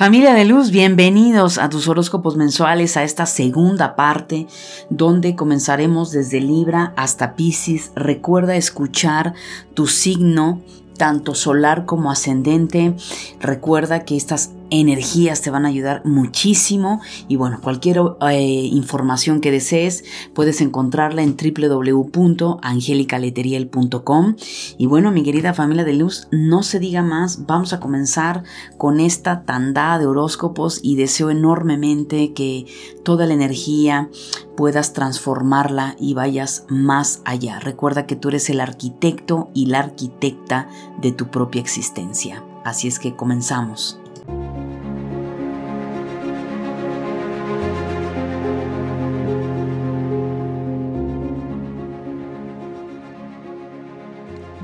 [0.00, 4.46] Familia de luz, bienvenidos a tus horóscopos mensuales, a esta segunda parte
[4.88, 7.92] donde comenzaremos desde Libra hasta Pisces.
[7.94, 9.34] Recuerda escuchar
[9.74, 10.62] tu signo
[10.96, 12.94] tanto solar como ascendente.
[13.40, 18.00] Recuerda que estas energías te van a ayudar muchísimo y bueno, cualquier
[18.30, 20.04] eh, información que desees
[20.34, 24.36] puedes encontrarla en www.angelicaleteriel.com
[24.78, 28.44] y bueno, mi querida familia de luz, no se diga más, vamos a comenzar
[28.78, 32.66] con esta tanda de horóscopos y deseo enormemente que
[33.04, 34.08] toda la energía
[34.56, 37.58] puedas transformarla y vayas más allá.
[37.60, 40.68] Recuerda que tú eres el arquitecto y la arquitecta
[41.00, 42.44] de tu propia existencia.
[42.64, 44.00] Así es que comenzamos.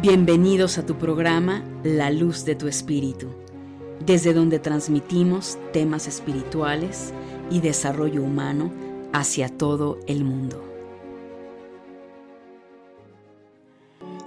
[0.08, 3.26] Bienvenidos a tu programa La Luz de tu Espíritu,
[4.06, 7.12] desde donde transmitimos temas espirituales
[7.50, 8.72] y desarrollo humano
[9.12, 10.62] hacia todo el mundo.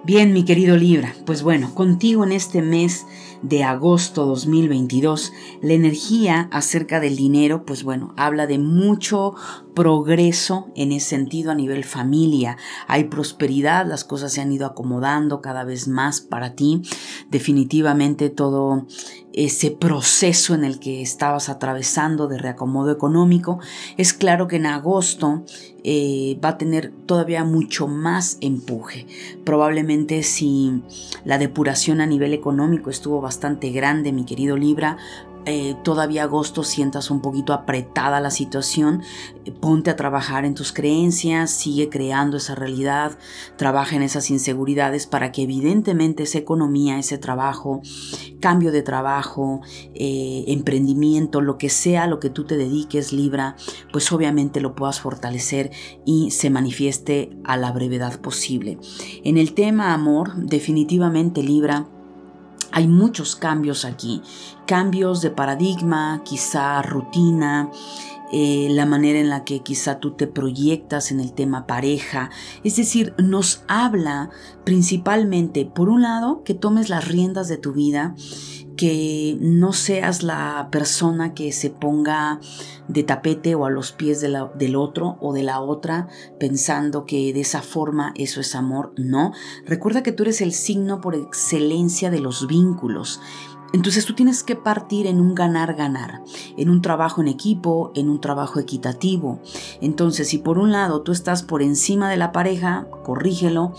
[0.03, 3.05] Bien, mi querido Libra, pues bueno, contigo en este mes
[3.41, 9.35] de agosto 2022, la energía acerca del dinero, pues bueno, habla de mucho
[9.79, 12.57] progreso en ese sentido a nivel familia.
[12.87, 16.81] Hay prosperidad, las cosas se han ido acomodando cada vez más para ti.
[17.29, 18.85] Definitivamente todo
[19.31, 23.59] ese proceso en el que estabas atravesando de reacomodo económico,
[23.95, 25.45] es claro que en agosto
[25.85, 29.07] eh, va a tener todavía mucho más empuje.
[29.45, 30.83] Probablemente si
[31.23, 34.97] la depuración a nivel económico estuvo bastante grande, mi querido Libra,
[35.49, 39.01] eh, todavía agosto sientas un poquito apretada la situación,
[39.45, 43.17] eh, ponte a trabajar en tus creencias, sigue creando esa realidad,
[43.57, 47.81] trabaja en esas inseguridades para que evidentemente esa economía, ese trabajo,
[48.39, 49.61] cambio de trabajo,
[49.93, 53.55] eh, emprendimiento, lo que sea lo que tú te dediques, Libra,
[53.91, 55.71] pues obviamente lo puedas fortalecer
[56.05, 58.77] y se manifieste a la brevedad posible.
[59.23, 61.87] En el tema amor, definitivamente Libra,
[62.71, 64.21] hay muchos cambios aquí,
[64.65, 67.69] cambios de paradigma, quizá rutina,
[68.31, 72.29] eh, la manera en la que quizá tú te proyectas en el tema pareja.
[72.63, 74.29] Es decir, nos habla
[74.63, 78.13] principalmente, por un lado, que tomes las riendas de tu vida
[78.79, 82.39] que no seas la persona que se ponga
[82.87, 86.07] de tapete o a los pies del otro o de la otra
[86.39, 88.93] pensando que de esa forma eso es amor.
[88.95, 89.33] No,
[89.65, 93.19] recuerda que tú eres el signo por excelencia de los vínculos.
[93.73, 96.23] Entonces tú tienes que partir en un ganar-ganar,
[96.55, 99.41] en un trabajo en equipo, en un trabajo equitativo.
[99.81, 103.73] Entonces si por un lado tú estás por encima de la pareja, corrígelo,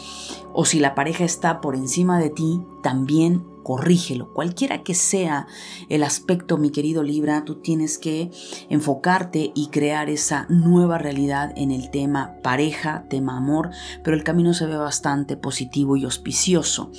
[0.52, 4.32] o si la pareja está por encima de ti, también corrígelo.
[4.32, 5.46] Cualquiera que sea
[5.88, 8.30] el aspecto, mi querido Libra, tú tienes que
[8.68, 13.70] enfocarte y crear esa nueva realidad en el tema pareja, tema amor,
[14.02, 16.90] pero el camino se ve bastante positivo y auspicioso.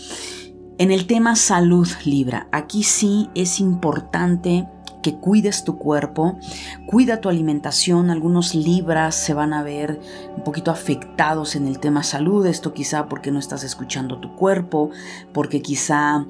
[0.77, 4.67] En el tema salud, Libra, aquí sí es importante
[5.01, 6.37] que cuides tu cuerpo,
[6.87, 9.99] cuida tu alimentación, algunos libras se van a ver
[10.35, 14.91] un poquito afectados en el tema salud, esto quizá porque no estás escuchando tu cuerpo,
[15.33, 16.25] porque quizá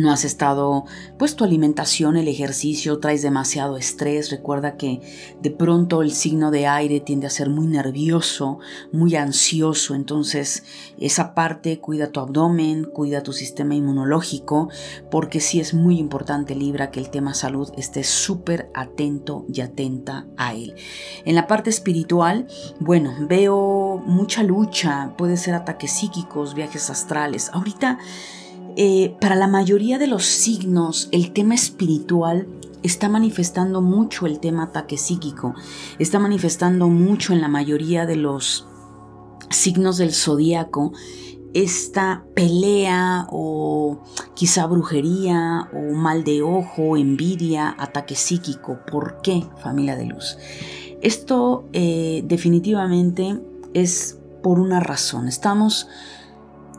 [0.00, 0.84] no has estado,
[1.18, 4.30] pues tu alimentación, el ejercicio, traes demasiado estrés.
[4.30, 5.00] Recuerda que
[5.40, 8.58] de pronto el signo de aire tiende a ser muy nervioso,
[8.92, 9.94] muy ansioso.
[9.94, 10.64] Entonces,
[10.98, 14.68] esa parte, cuida tu abdomen, cuida tu sistema inmunológico,
[15.10, 20.26] porque sí es muy importante, Libra, que el tema salud esté súper atento y atenta
[20.36, 20.74] a él.
[21.24, 22.46] En la parte espiritual,
[22.80, 27.50] bueno, veo mucha lucha, puede ser ataques psíquicos, viajes astrales.
[27.52, 27.98] Ahorita
[28.76, 32.46] eh, para la mayoría de los signos, el tema espiritual
[32.82, 35.54] está manifestando mucho el tema ataque psíquico,
[35.98, 38.66] está manifestando mucho en la mayoría de los
[39.50, 40.92] signos del zodíaco
[41.56, 44.02] esta pelea o
[44.34, 48.80] quizá brujería o mal de ojo, envidia, ataque psíquico.
[48.86, 50.36] ¿Por qué, familia de luz?
[51.00, 53.40] Esto eh, definitivamente
[53.72, 55.28] es por una razón.
[55.28, 55.88] Estamos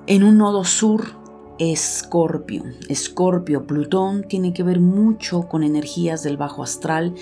[0.05, 1.07] en un nodo sur
[1.59, 2.63] Escorpio.
[2.89, 7.15] Escorpio, Plutón tiene que ver mucho con energías del bajo astral,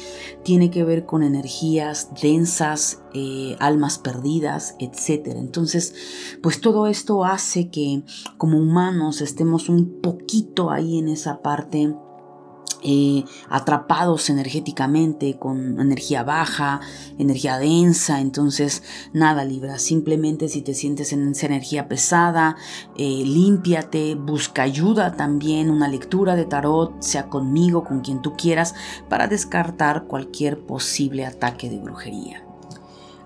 [0.44, 5.28] tiene que ver con energías densas, eh, almas perdidas, etc.
[5.36, 5.96] Entonces,
[6.42, 8.04] pues todo esto hace que
[8.38, 11.96] como humanos estemos un poquito ahí en esa parte
[12.84, 16.82] eh, atrapados energéticamente con energía baja,
[17.18, 18.22] energía densa.
[18.22, 18.84] Entonces,
[19.14, 22.56] nada, Libra, simplemente si te sientes en esa energía pesada,
[22.98, 28.76] eh, límpiate, busca ayuda también, una lectura de tarot, sea conmigo, con quien tú quieras,
[29.10, 32.45] para descartar cualquier posible ataque de brujería.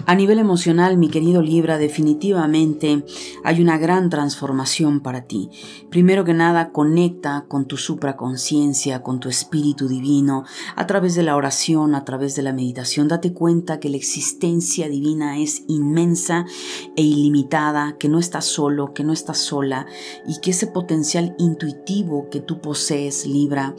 [0.10, 3.06] A nivel emocional, mi querido Libra, definitivamente
[3.44, 5.52] hay una gran transformación para ti.
[5.92, 10.46] Primero que nada, conecta con tu supraconciencia, con tu espíritu divino,
[10.76, 13.08] a través de la oración, a través de la meditación.
[13.08, 16.48] Date cuenta que la existencia divina es inmensa
[16.96, 19.86] e ilimitada, que no estás solo, que no estás sola
[20.28, 23.76] y que ese potencial intuitivo que tú posees, Libra,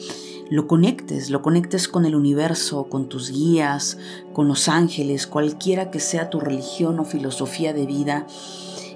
[0.50, 3.99] lo conectes, lo conectes con el universo, con tus guías,
[4.32, 8.26] con los ángeles, cualquiera que sea tu religión o filosofía de vida.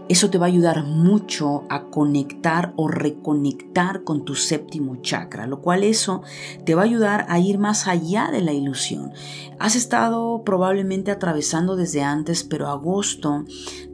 [0.06, 5.62] Eso te va a ayudar mucho a conectar o reconectar con tu séptimo chakra, lo
[5.62, 6.22] cual eso
[6.64, 9.12] te va a ayudar a ir más allá de la ilusión.
[9.58, 13.44] Has estado probablemente atravesando desde antes, pero agosto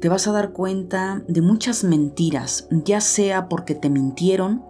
[0.00, 4.64] te vas a dar cuenta de muchas mentiras, ya sea porque te mintieron,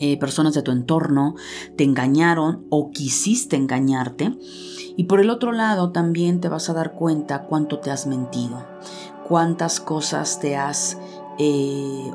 [0.00, 1.34] eh, personas de tu entorno
[1.76, 4.36] te engañaron o quisiste engañarte.
[4.96, 8.66] Y por el otro lado también te vas a dar cuenta cuánto te has mentido,
[9.28, 10.98] cuántas cosas te has
[11.38, 12.10] eh,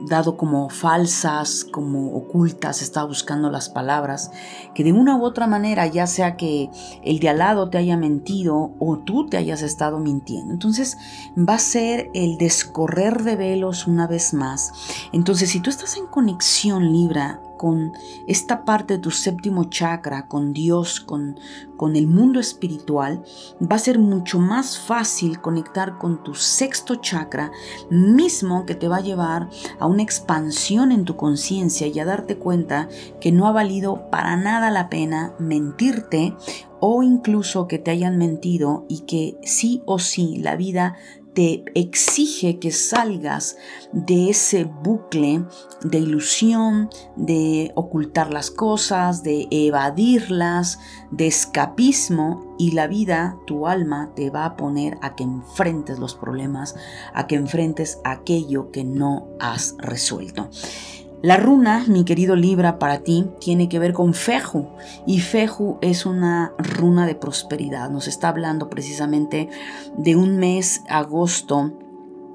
[0.00, 4.30] dado como falsas, como ocultas, está buscando las palabras,
[4.74, 6.70] que de una u otra manera, ya sea que
[7.02, 10.52] el de al lado te haya mentido o tú te hayas estado mintiendo.
[10.52, 10.98] Entonces
[11.36, 14.72] va a ser el descorrer de velos una vez más.
[15.12, 17.92] Entonces si tú estás en conexión Libra con
[18.26, 21.38] esta parte de tu séptimo chakra, con Dios, con,
[21.76, 23.22] con el mundo espiritual,
[23.60, 27.52] va a ser mucho más fácil conectar con tu sexto chakra,
[27.90, 32.38] mismo que te va a llevar a una expansión en tu conciencia y a darte
[32.38, 32.88] cuenta
[33.20, 36.34] que no ha valido para nada la pena mentirte
[36.80, 40.96] o incluso que te hayan mentido y que sí o sí la vida
[41.38, 43.58] te exige que salgas
[43.92, 45.44] de ese bucle
[45.82, 50.80] de ilusión, de ocultar las cosas, de evadirlas,
[51.12, 56.16] de escapismo y la vida, tu alma, te va a poner a que enfrentes los
[56.16, 56.74] problemas,
[57.14, 60.50] a que enfrentes aquello que no has resuelto.
[61.20, 64.68] La runa, mi querido Libra, para ti tiene que ver con Feju
[65.04, 67.90] y Feju es una runa de prosperidad.
[67.90, 69.48] Nos está hablando precisamente
[69.96, 71.72] de un mes, agosto,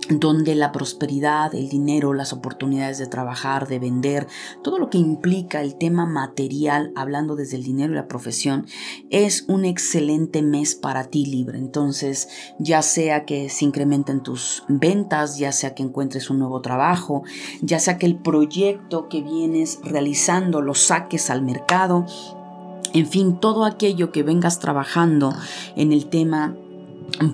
[0.10, 4.28] donde la prosperidad, el dinero, las oportunidades de trabajar, de vender,
[4.64, 8.66] todo lo que implica el tema material, hablando desde el dinero y la profesión,
[9.10, 11.58] es un excelente mes para ti libre.
[11.58, 12.30] Entonces,
[12.60, 17.24] ya sea que se incrementen tus ventas, ya sea que encuentres un nuevo trabajo,
[17.62, 22.06] ya sea que el proyecto que vienes realizando lo saques al mercado,
[22.94, 25.34] en fin, todo aquello que vengas trabajando
[25.76, 26.56] en el tema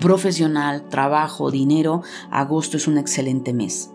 [0.00, 3.90] profesional, trabajo, dinero, agosto es un excelente mes.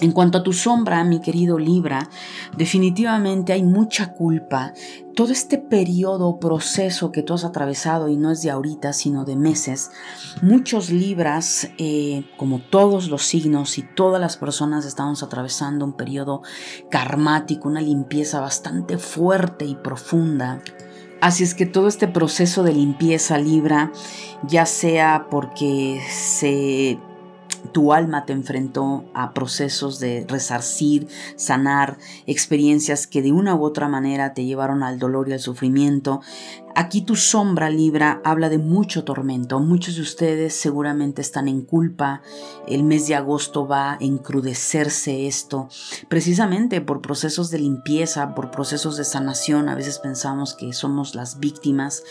[0.00, 2.08] En cuanto a tu sombra, mi querido Libra,
[2.56, 4.74] definitivamente hay mucha culpa.
[5.14, 9.36] Todo este periodo, proceso que tú has atravesado, y no es de ahorita, sino de
[9.36, 9.92] meses,
[10.42, 16.42] muchos Libras, eh, como todos los signos y todas las personas, estamos atravesando un periodo
[16.90, 20.60] karmático, una limpieza bastante fuerte y profunda.
[21.24, 23.90] Así es que todo este proceso de limpieza Libra,
[24.46, 26.98] ya sea porque se
[27.72, 33.88] tu alma te enfrentó a procesos de resarcir, sanar, experiencias que de una u otra
[33.88, 36.20] manera te llevaron al dolor y al sufrimiento,
[36.76, 39.60] Aquí tu sombra Libra habla de mucho tormento.
[39.60, 42.20] Muchos de ustedes seguramente están en culpa.
[42.66, 45.68] El mes de agosto va a encrudecerse esto,
[46.08, 49.68] precisamente por procesos de limpieza, por procesos de sanación.
[49.68, 52.02] A veces pensamos que somos las víctimas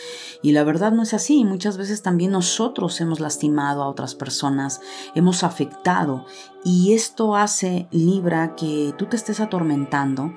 [0.42, 1.44] y la verdad no es así.
[1.44, 4.80] Muchas veces también nosotros hemos lastimado a otras personas,
[5.14, 6.24] hemos afectado
[6.64, 10.32] y esto hace Libra que tú te estés atormentando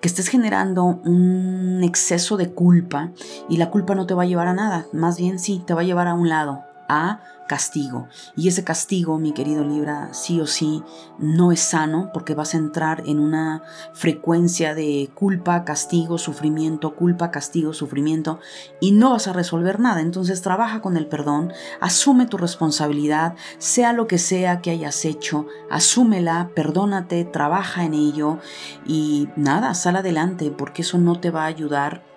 [0.00, 3.10] que estés generando un exceso de culpa
[3.48, 5.80] y la culpa no te va a llevar a nada, más bien sí, te va
[5.80, 8.06] a llevar a un lado, a castigo.
[8.36, 10.84] Y ese castigo, mi querido Libra, sí o sí
[11.18, 17.32] no es sano porque vas a entrar en una frecuencia de culpa, castigo, sufrimiento, culpa,
[17.32, 18.38] castigo, sufrimiento
[18.80, 20.00] y no vas a resolver nada.
[20.00, 25.46] Entonces trabaja con el perdón, asume tu responsabilidad, sea lo que sea que hayas hecho,
[25.70, 28.38] asúmela, perdónate, trabaja en ello
[28.86, 32.07] y nada, sal adelante porque eso no te va a ayudar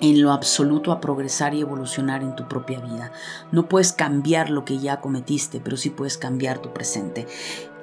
[0.00, 3.12] en lo absoluto a progresar y evolucionar en tu propia vida.
[3.50, 7.26] No puedes cambiar lo que ya cometiste, pero sí puedes cambiar tu presente.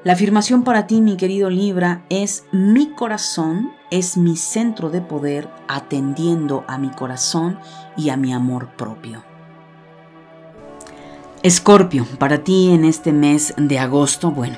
[0.03, 5.49] La afirmación para ti, mi querido Libra, es mi corazón es mi centro de poder
[5.67, 7.59] atendiendo a mi corazón
[7.97, 9.23] y a mi amor propio.
[11.41, 14.57] Escorpio, para ti en este mes de agosto, bueno,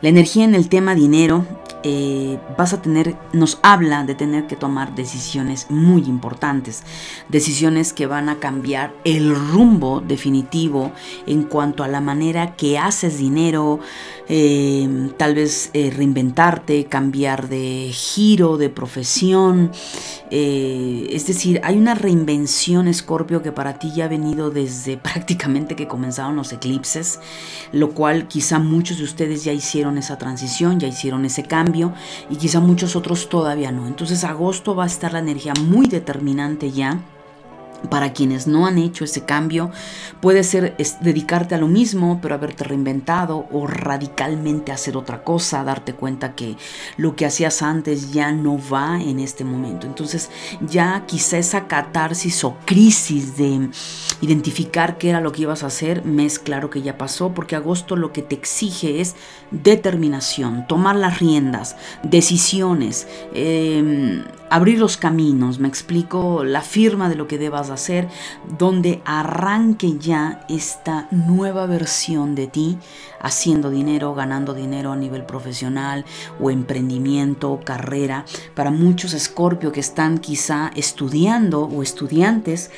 [0.00, 1.46] la energía en el tema dinero
[1.82, 6.82] eh, vas a tener, nos habla de tener que tomar decisiones muy importantes,
[7.28, 10.92] decisiones que van a cambiar el rumbo definitivo
[11.26, 13.80] en cuanto a la manera que haces dinero,
[14.28, 19.70] eh, tal vez eh, reinventarte, cambiar de giro, de profesión,
[20.30, 25.88] es decir, hay una reinvención, Escorpio, que para ti ya ha venido desde prácticamente que
[25.88, 27.20] comenzaron los eclipses,
[27.72, 31.92] lo cual quizá muchos de ustedes ya hicieron esa transición, ya hicieron ese cambio
[32.30, 33.86] y quizá muchos otros todavía no.
[33.86, 37.00] Entonces agosto va a estar la energía muy determinante ya
[37.90, 39.70] para quienes no han hecho ese cambio,
[40.20, 45.94] puede ser dedicarte a lo mismo, pero haberte reinventado o radicalmente hacer otra cosa, darte
[45.94, 46.56] cuenta que
[46.96, 49.86] lo que hacías antes ya no va en este momento.
[49.86, 53.68] Entonces ya quizá esa catarsis o crisis de
[54.22, 57.56] identificar qué era lo que ibas a hacer, me es claro que ya pasó, porque
[57.56, 59.16] agosto lo que te exige es
[59.50, 67.26] determinación, tomar las riendas, decisiones, eh, abrir los caminos, me explico, la firma de lo
[67.26, 68.08] que debas hacer,
[68.58, 72.78] donde arranque ya esta nueva versión de ti,
[73.18, 76.04] haciendo dinero, ganando dinero a nivel profesional
[76.40, 78.24] o emprendimiento, carrera.
[78.54, 82.70] Para muchos Escorpio que están quizá estudiando o estudiantes,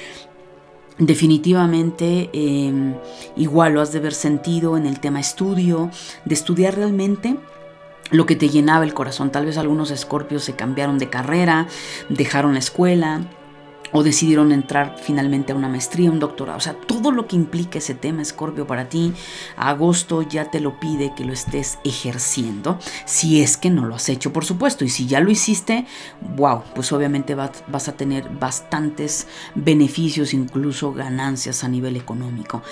[0.99, 2.95] Definitivamente em,
[3.37, 5.91] igual lo has de haber sentido en el tema estudio,
[6.25, 7.37] de estudiar realmente
[8.11, 9.31] lo que te llenaba el corazón.
[9.31, 11.67] Tal vez algunos escorpios se cambiaron de carrera,
[12.09, 13.23] dejaron la escuela
[13.97, 16.59] o decidieron entrar finalmente a una maestría, un doctorado.
[16.59, 19.13] O sea, todo lo que implica ese tema, Escorpio, para ti,
[19.57, 24.09] agosto ya te lo pide que lo estés ejerciendo, si es que no lo has
[24.09, 24.85] hecho, por supuesto.
[24.85, 25.87] Y si ya lo hiciste,
[26.37, 32.63] wow, pues obviamente vas a tener bastantes beneficios, incluso ganancias a nivel económico.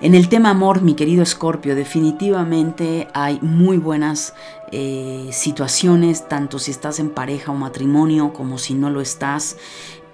[0.00, 4.32] En el tema amor, mi querido Escorpio, definitivamente hay muy buenas
[4.70, 9.56] eh, situaciones, tanto si estás en pareja o matrimonio como si no lo estás.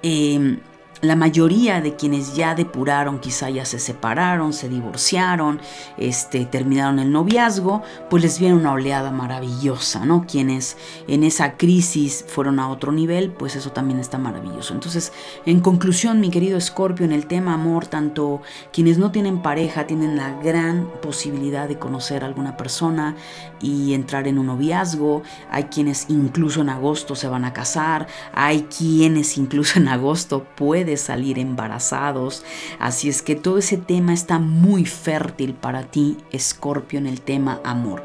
[0.04, 0.60] Em,
[1.08, 5.60] la mayoría de quienes ya depuraron, quizá ya se separaron, se divorciaron,
[5.98, 10.24] este, terminaron el noviazgo, pues les viene una oleada maravillosa, ¿no?
[10.26, 10.76] Quienes
[11.08, 14.74] en esa crisis fueron a otro nivel, pues eso también está maravilloso.
[14.74, 15.12] Entonces,
[15.46, 18.40] en conclusión, mi querido Escorpio, en el tema amor, tanto
[18.72, 23.16] quienes no tienen pareja tienen la gran posibilidad de conocer a alguna persona
[23.60, 28.62] y entrar en un noviazgo, hay quienes incluso en agosto se van a casar, hay
[28.62, 32.44] quienes incluso en agosto pueden salir embarazados.
[32.78, 37.60] Así es que todo ese tema está muy fértil para ti, Escorpio, en el tema
[37.64, 38.04] amor.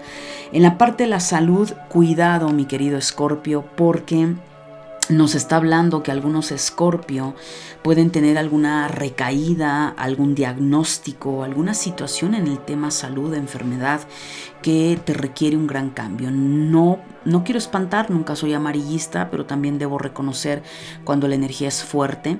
[0.51, 4.35] En la parte de la salud, cuidado, mi querido Escorpio, porque
[5.09, 7.33] nos está hablando que algunos escorpio
[7.81, 14.01] pueden tener alguna recaída, algún diagnóstico, alguna situación en el tema salud, enfermedad
[14.61, 16.31] que te requiere un gran cambio.
[16.31, 20.63] No, no quiero espantar, nunca soy amarillista, pero también debo reconocer
[21.03, 22.39] cuando la energía es fuerte.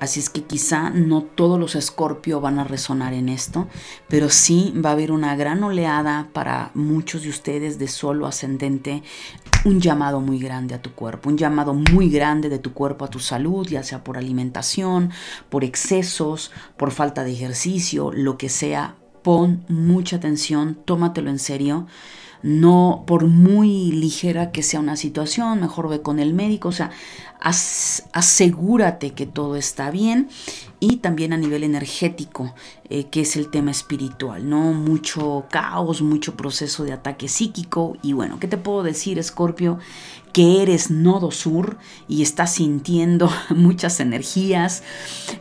[0.00, 3.68] Así es que quizá no todos los escorpio van a resonar en esto,
[4.08, 9.02] pero sí va a haber una gran oleada para muchos de ustedes de solo ascendente,
[9.64, 13.10] un llamado muy grande a tu cuerpo, un llamado muy grande de tu cuerpo a
[13.10, 15.10] tu salud, ya sea por alimentación,
[15.48, 21.88] por excesos, por falta de ejercicio, lo que sea pon mucha atención, tómatelo en serio.
[22.42, 26.90] No por muy ligera que sea una situación, mejor ve con el médico, o sea,
[27.44, 30.28] asegúrate que todo está bien
[30.80, 32.54] y también a nivel energético,
[32.88, 34.72] eh, que es el tema espiritual, ¿no?
[34.72, 39.78] Mucho caos, mucho proceso de ataque psíquico y bueno, ¿qué te puedo decir, Escorpio?
[40.34, 44.82] que eres nodo sur y estás sintiendo muchas energías,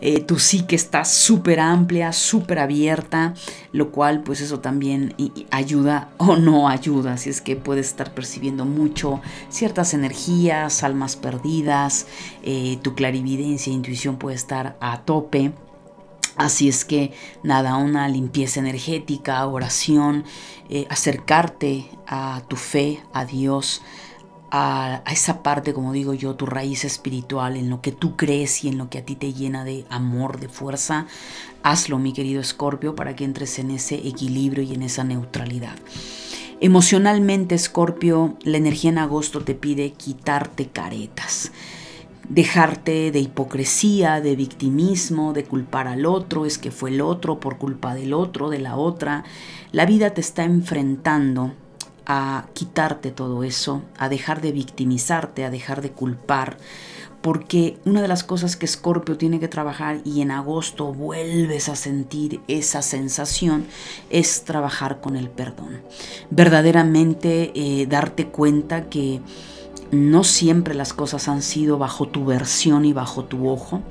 [0.01, 3.33] eh, tu psique está súper amplia, súper abierta,
[3.71, 5.15] lo cual pues eso también
[5.49, 9.19] ayuda o no ayuda, si es que puedes estar percibiendo mucho
[9.49, 11.92] ciertas energías, almas perdidas,
[12.43, 15.51] eh, tu clarividencia intuición puede estar a tope.
[16.35, 20.23] Así es que nada, una limpieza energética, oración,
[20.69, 23.81] eh, acercarte a tu fe, a Dios,
[24.49, 28.69] a, esa parte, como digo yo, tu raíz espiritual, en lo que tú crees y
[28.69, 31.07] en lo que a ti te llena de amor, de fuerza,
[31.63, 35.75] hazlo, mi querido Escorpio, para que entres en ese equilibrio y en esa neutralidad.
[36.61, 41.51] Emocionalmente, Escorpio, la energía en agosto te pide quitarte caretas
[42.29, 47.57] dejarte de hipocresía, de victimismo, de culpar al otro, es que fue el otro por
[47.57, 49.23] culpa del otro, de la otra.
[49.71, 51.53] La vida te está enfrentando
[52.05, 56.57] a quitarte todo eso, a dejar de victimizarte, a dejar de culpar,
[57.21, 61.77] porque una de las cosas que Scorpio tiene que trabajar y en agosto vuelves a
[61.77, 63.65] sentir esa sensación
[64.09, 65.81] es trabajar con el perdón.
[66.29, 69.21] Verdaderamente eh, darte cuenta que
[69.93, 73.81] no siempre las cosas han sido bajo tu versión y bajo tu ojo,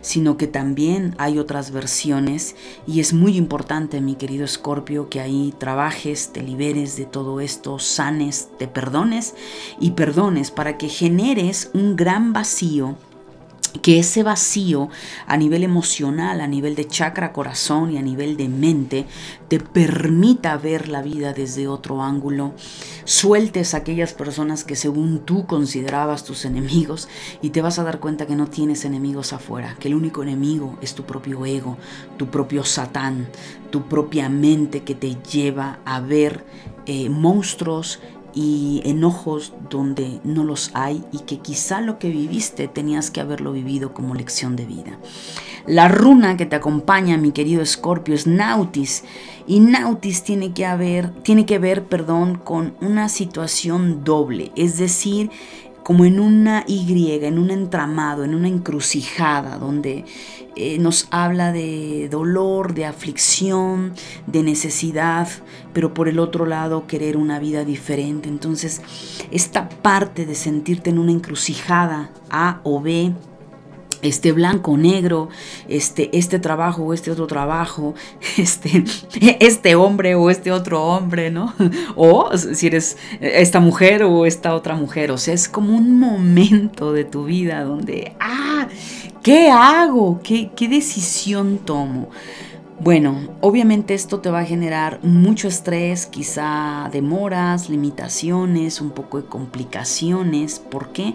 [0.00, 2.56] sino que también hay otras versiones.
[2.86, 7.78] Y es muy importante, mi querido Escorpio, que ahí trabajes, te liberes de todo esto,
[7.78, 9.34] sanes, te perdones
[9.78, 12.96] y perdones para que generes un gran vacío
[13.82, 14.88] que ese vacío
[15.26, 19.06] a nivel emocional, a nivel de chakra corazón y a nivel de mente
[19.48, 22.52] te permita ver la vida desde otro ángulo,
[23.04, 27.08] sueltes a aquellas personas que según tú considerabas tus enemigos
[27.42, 30.78] y te vas a dar cuenta que no tienes enemigos afuera, que el único enemigo
[30.80, 31.76] es tu propio ego,
[32.16, 33.28] tu propio satán,
[33.70, 36.44] tu propia mente que te lleva a ver
[36.86, 38.00] eh, monstruos
[38.34, 43.52] y enojos donde no los hay y que quizá lo que viviste tenías que haberlo
[43.52, 44.98] vivido como lección de vida.
[45.66, 49.04] La runa que te acompaña, mi querido Escorpio, es Nautis
[49.46, 55.30] y Nautis tiene que haber tiene que ver, perdón, con una situación doble, es decir,
[55.82, 60.04] como en una Y, en un entramado, en una encrucijada, donde
[60.56, 63.94] eh, nos habla de dolor, de aflicción,
[64.26, 65.28] de necesidad,
[65.72, 68.28] pero por el otro lado querer una vida diferente.
[68.28, 68.82] Entonces,
[69.30, 73.12] esta parte de sentirte en una encrucijada, A o B,
[74.02, 75.28] este blanco, negro,
[75.68, 77.94] este, este trabajo o este otro trabajo,
[78.36, 78.84] este,
[79.40, 81.54] este hombre o este otro hombre, ¿no?
[81.96, 85.10] O si eres esta mujer o esta otra mujer.
[85.10, 88.68] O sea, es como un momento de tu vida donde, ah,
[89.22, 90.20] ¿qué hago?
[90.22, 92.08] ¿Qué, qué decisión tomo?
[92.82, 99.28] Bueno, obviamente esto te va a generar mucho estrés, quizá demoras, limitaciones, un poco de
[99.28, 100.58] complicaciones.
[100.58, 101.14] ¿Por qué?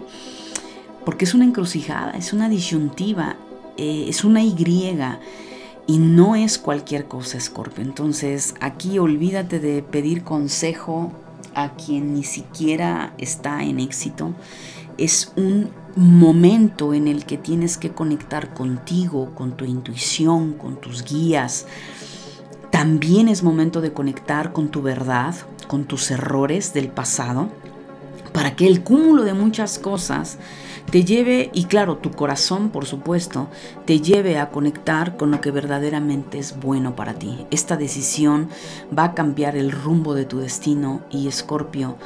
[1.24, 3.36] es una encrucijada, es una disyuntiva,
[3.76, 4.56] eh, es una Y
[5.86, 7.84] y no es cualquier cosa, Scorpio.
[7.84, 11.12] Entonces aquí olvídate de pedir consejo
[11.54, 14.34] a quien ni siquiera está en éxito.
[14.98, 21.04] Es un momento en el que tienes que conectar contigo, con tu intuición, con tus
[21.04, 21.66] guías.
[22.70, 25.34] También es momento de conectar con tu verdad,
[25.68, 27.48] con tus errores del pasado,
[28.32, 30.38] para que el cúmulo de muchas cosas
[30.90, 33.48] te lleve, y claro, tu corazón, por supuesto,
[33.84, 37.46] te lleve a conectar con lo que verdaderamente es bueno para ti.
[37.50, 38.48] Esta decisión
[38.96, 41.96] va a cambiar el rumbo de tu destino y Escorpio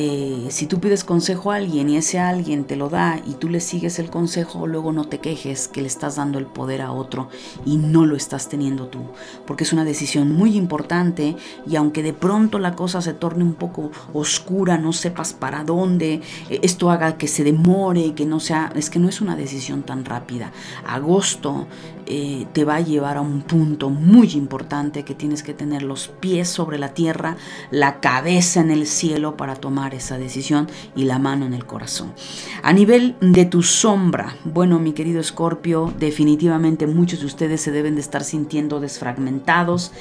[0.00, 3.48] eh, si tú pides consejo a alguien y ese alguien te lo da y tú
[3.48, 6.92] le sigues el consejo, luego no te quejes que le estás dando el poder a
[6.92, 7.30] otro
[7.64, 9.00] y no lo estás teniendo tú,
[9.44, 11.34] porque es una decisión muy importante
[11.66, 16.22] y aunque de pronto la cosa se torne un poco oscura, no sepas para dónde,
[16.48, 19.82] eh, esto haga que se demore, que no sea, es que no es una decisión
[19.82, 20.52] tan rápida.
[20.86, 21.66] Agosto
[22.10, 26.08] eh, te va a llevar a un punto muy importante que tienes que tener los
[26.08, 27.36] pies sobre la tierra,
[27.70, 32.14] la cabeza en el cielo para tomar esa decisión y la mano en el corazón.
[32.62, 37.94] A nivel de tu sombra, bueno, mi querido Escorpio, definitivamente muchos de ustedes se deben
[37.94, 39.92] de estar sintiendo desfragmentados,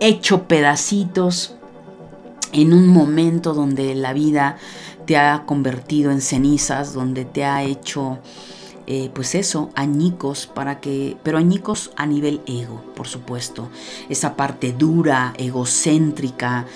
[0.00, 1.54] hecho pedacitos
[2.52, 4.56] en un momento donde la vida
[5.06, 8.18] te ha convertido en cenizas, donde te ha hecho
[8.86, 13.68] eh, pues eso, añicos para que, pero añicos a nivel ego, por supuesto,
[14.08, 16.66] esa parte dura, egocéntrica,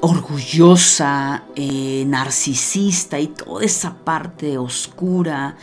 [0.00, 5.56] orgullosa, eh, narcisista y toda esa parte oscura,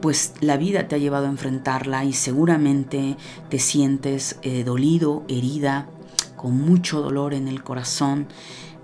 [0.00, 3.16] pues la vida te ha llevado a enfrentarla y seguramente
[3.48, 5.88] te sientes eh, dolido, herida,
[6.36, 8.26] con mucho dolor en el corazón,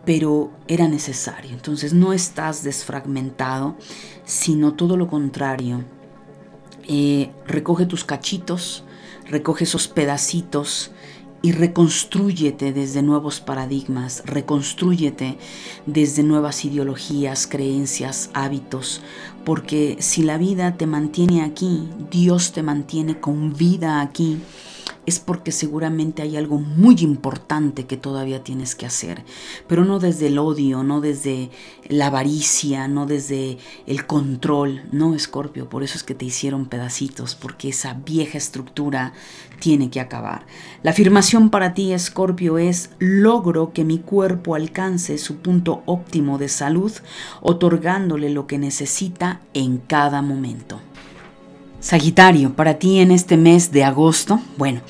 [0.05, 1.51] pero era necesario.
[1.51, 3.77] Entonces no estás desfragmentado,
[4.25, 5.85] sino todo lo contrario.
[6.89, 8.85] Eh, recoge tus cachitos,
[9.27, 10.91] recoge esos pedacitos,
[11.41, 15.39] y reconstrúyete desde nuevos paradigmas, reconstrúyete
[15.87, 19.03] desde nuevas ideologías, creencias, hábitos,
[19.45, 24.39] porque si la vida te mantiene aquí, Dios te mantiene con vida aquí,
[25.07, 29.25] es porque seguramente hay algo muy importante que todavía tienes que hacer,
[29.67, 31.51] pero no desde el odio, no desde
[31.89, 37.35] la avaricia, no desde el control, no Escorpio, por eso es que te hicieron pedacitos,
[37.35, 39.13] porque esa vieja estructura
[39.61, 40.47] tiene que acabar.
[40.83, 46.49] La afirmación para ti, Escorpio, es logro que mi cuerpo alcance su punto óptimo de
[46.49, 46.93] salud,
[47.41, 50.81] otorgándole lo que necesita en cada momento.
[51.81, 54.81] Sagitario, para ti en este mes de agosto, bueno,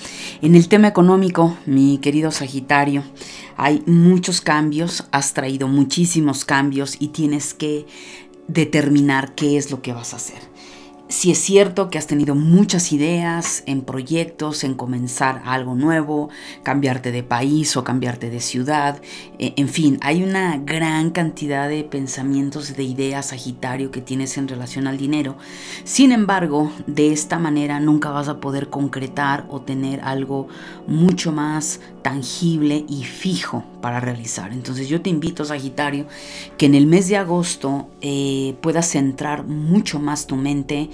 [0.40, 3.03] en el tema económico, mi querido Sagitario,
[3.57, 7.87] hay muchos cambios, has traído muchísimos cambios y tienes que
[8.46, 10.58] determinar qué es lo que vas a hacer
[11.09, 16.29] si es cierto que has tenido muchas ideas en proyectos, en comenzar algo nuevo,
[16.62, 19.01] cambiarte de país o cambiarte de ciudad,
[19.38, 24.49] e, en fin, hay una gran cantidad de pensamientos, de ideas, Sagitario, que tienes en
[24.49, 25.37] relación al dinero.
[25.85, 30.49] Sin embargo, de esta manera nunca vas a poder concretar o tener algo
[30.87, 34.51] mucho más tangible y fijo para realizar.
[34.55, 36.07] Entonces yo te invito, Sagitario,
[36.57, 40.88] que en el mes de agosto eh, puedas centrar mucho más tu mente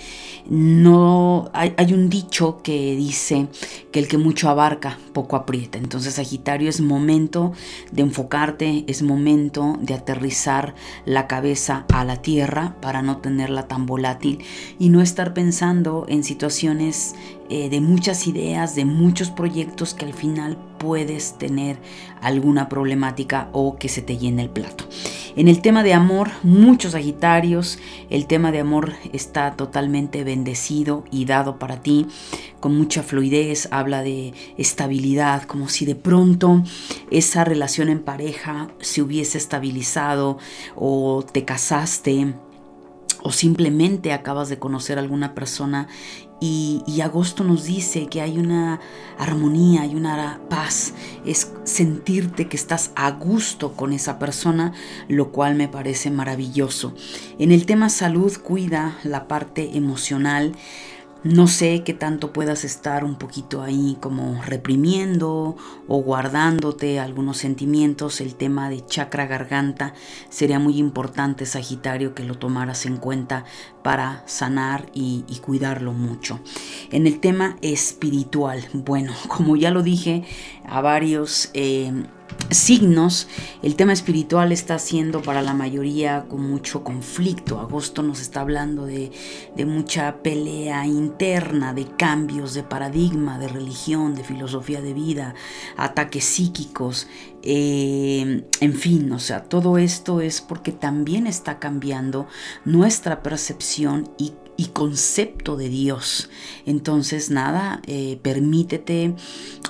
[0.50, 3.46] no hay, un dicho que dice
[3.92, 5.78] que el que mucho abarca, poco aprieta.
[5.78, 7.52] Entonces, Sagitario, es momento
[7.92, 10.74] de enfocarte, es momento de aterrizar
[11.06, 14.40] la cabeza a la tierra para no tenerla tan volátil
[14.80, 17.14] y no estar pensando en situaciones
[17.50, 21.78] eh, de muchas ideas, de muchos proyectos que al final puedes tener
[22.20, 24.84] alguna problemática o que se te llene el plato.
[25.36, 27.78] En el tema de amor, muchos Sagitarios,
[28.08, 32.06] el tema de amor está totalmente bendecido y dado para ti,
[32.60, 36.62] con mucha fluidez, habla de estabilidad, como si de pronto
[37.10, 40.38] esa relación en pareja se hubiese estabilizado
[40.76, 42.34] o te casaste
[43.24, 45.88] o simplemente acabas de conocer a alguna persona
[46.44, 48.80] y, agosto nos dice que hay una
[49.18, 50.92] armonía, hay una paz,
[51.24, 54.72] es sentirte que estás a gusto con esa persona,
[55.08, 56.94] lo cual me parece maravilloso.
[57.38, 60.54] En el tema salud, cuida la parte emocional.
[61.24, 65.56] No sé qué tanto puedas estar un poquito ahí como reprimiendo
[65.88, 68.20] o guardándote algunos sentimientos.
[68.20, 69.94] El tema de chakra garganta
[70.28, 73.46] sería muy importante, Sagitario, que lo tomaras en cuenta
[73.82, 76.40] para sanar y, cuidarlo mucho.
[76.90, 80.24] En el tema espiritual, bueno, como ya lo dije
[80.66, 81.48] a varios...
[81.54, 81.90] Eh,
[82.50, 83.28] signos,
[83.62, 87.58] el tema espiritual está siendo para la mayoría con mucho conflicto.
[87.58, 89.10] Agosto nos está hablando de,
[89.66, 95.34] mucha pelea interna, de cambios de paradigma, de religión, de filosofía de vida,
[95.76, 97.08] ataques psíquicos,
[97.42, 102.26] eh, en fin, o sea, todo esto es porque también está cambiando
[102.64, 106.30] nuestra percepción y y concepto de Dios.
[106.66, 109.14] Entonces, nada, eh, permítete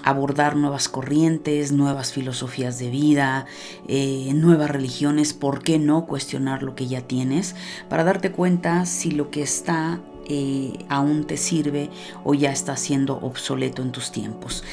[0.03, 3.47] abordar nuevas corrientes, nuevas filosofías de vida,
[3.89, 7.55] eh, nuevas religiones, ¿por qué no cuestionar lo que ya tienes?
[7.89, 11.91] Para darte cuenta si lo que está eh, aún te sirve
[12.25, 14.65] o ya está siendo obsoleto en tus tiempos.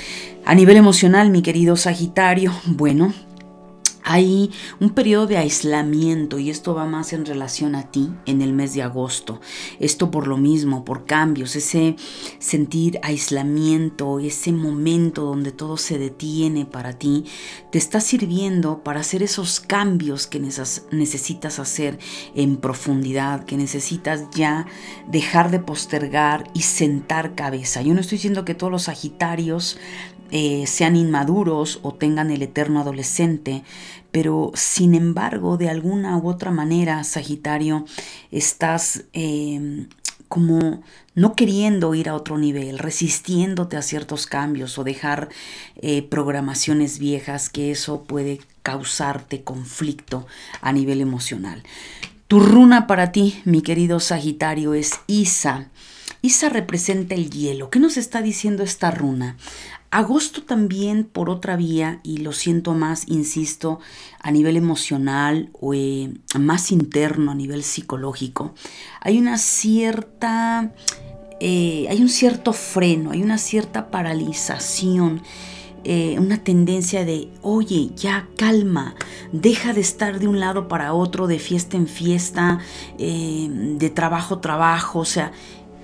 [0.46, 3.14] A nivel emocional, mi querido Sagitario, bueno,
[4.04, 8.54] hay un periodo de aislamiento y esto va más en relación a ti en el
[8.54, 9.42] mes de agosto.
[9.80, 11.96] Esto por lo mismo, por cambios, ese
[12.40, 17.26] sentir aislamiento, ese momento donde todo se detiene para ti,
[17.72, 22.00] te está sirviendo para hacer esos cambios que necesitas hacer
[22.36, 24.66] en profundidad, que necesitas ya
[25.08, 27.82] dejar de postergar y sentar cabeza.
[27.82, 29.78] Yo no estoy diciendo que todos los Sagitarios
[30.32, 33.64] eh, sean inmaduros o tengan el eterno adolescente,
[34.12, 37.86] pero sin embargo, de alguna u otra manera, Sagitario,
[38.32, 39.88] estás em,
[40.28, 45.28] como no queriendo ir a otro nivel, resistiéndote a ciertos cambios o dejar
[45.76, 50.26] eh, programaciones viejas, que eso puede causarte conflicto
[50.62, 51.64] a nivel emocional.
[52.28, 55.70] Tu runa para ti, mi querido Sagitario, es Isa.
[56.22, 57.70] Isa representa el hielo.
[57.70, 59.36] ¿Qué nos está diciendo esta runa?
[59.92, 63.82] Agosto también por otra vía, y lo siento más, insisto,
[64.22, 68.54] a nivel emocional o eh, más interno, a nivel psicológico,
[69.02, 70.74] hay una cierta,
[71.42, 75.22] eh, hay un cierto freno, hay una cierta paralización.
[75.84, 78.94] Eh, una tendencia de, oye, ya calma,
[79.32, 82.60] deja de estar de un lado para otro, de fiesta en fiesta,
[83.00, 85.32] de trabajo trabajo, o sea,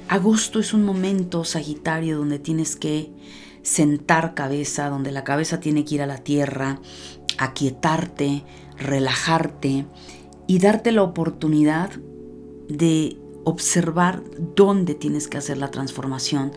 [0.07, 3.09] agosto es un momento, Sagitario, donde tienes que
[3.67, 6.79] sentar cabeza, donde la cabeza tiene que ir a la tierra,
[7.37, 8.45] aquietarte,
[8.77, 9.85] relajarte
[10.47, 11.91] y darte la oportunidad
[12.69, 14.23] de observar
[14.55, 16.53] dónde tienes que hacer la transformación,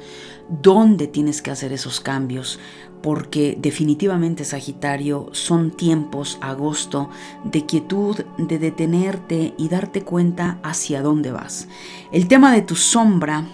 [0.63, 2.61] dónde tienes que hacer esos cambios,
[3.03, 7.11] porque definitivamente Sagitario son tiempos, agosto,
[7.43, 11.67] de quietud, de detenerte y darte cuenta hacia dónde vas.
[12.13, 13.49] El tema de tu sombra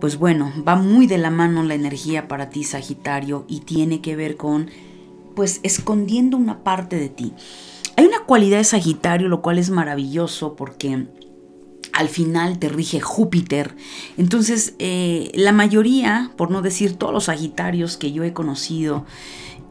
[0.00, 4.16] pues bueno, va muy de la mano la energía para ti, Sagitario, y tiene que
[4.16, 4.70] ver con,
[5.34, 7.32] pues, escondiendo una parte de ti.
[7.96, 11.06] Hay una cualidad de Sagitario, lo cual es maravilloso porque
[11.96, 13.74] al final te rige Júpiter.
[14.18, 19.06] Entonces, eh, la mayoría, por no decir todos los Sagitarios que yo he conocido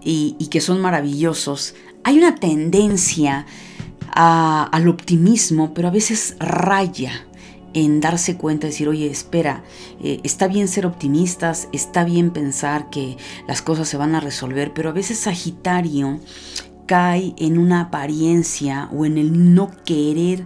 [0.04, 3.46] y, que son maravillosos, hay una tendencia
[4.12, 7.28] al optimismo, pero a veces raya
[7.76, 9.64] en darse cuenta, decir, oye, espera,
[10.02, 13.18] eh, está bien ser optimistas, está bien pensar que
[13.50, 16.22] las cosas se van a resolver, pero a veces Sagitario
[16.88, 20.46] cae en una apariencia o en el no querer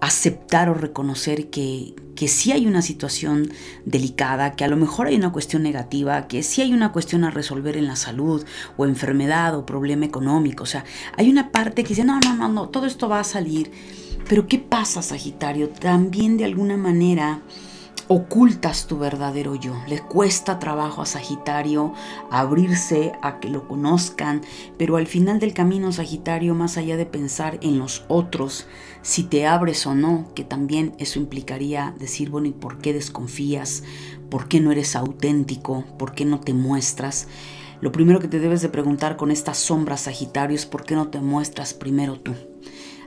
[0.00, 3.52] aceptar o reconocer que, que sí hay una situación
[3.84, 7.30] delicada, que a lo mejor hay una cuestión negativa, que sí hay una cuestión a
[7.30, 8.44] resolver en la salud
[8.76, 10.64] o enfermedad o problema económico.
[10.64, 10.84] O sea,
[11.16, 13.70] hay una parte que dice, no, no, no, no, todo esto va a salir.
[14.30, 15.70] Pero ¿qué pasa, Sagitario?
[15.70, 17.42] También de alguna manera
[18.06, 19.74] ocultas tu verdadero yo.
[19.88, 21.94] Le cuesta trabajo a Sagitario
[22.30, 24.42] abrirse a que lo conozcan,
[24.78, 28.68] pero al final del camino Sagitario, más allá de pensar en los otros,
[29.02, 33.82] si te abres o no, que también eso implicaría decir, bueno, ¿y por qué desconfías?
[34.30, 35.84] ¿Por qué no eres auténtico?
[35.98, 37.26] ¿Por qué no te muestras?
[37.80, 41.08] Lo primero que te debes de preguntar con estas sombras Sagitario es por qué no
[41.08, 42.32] te muestras primero tú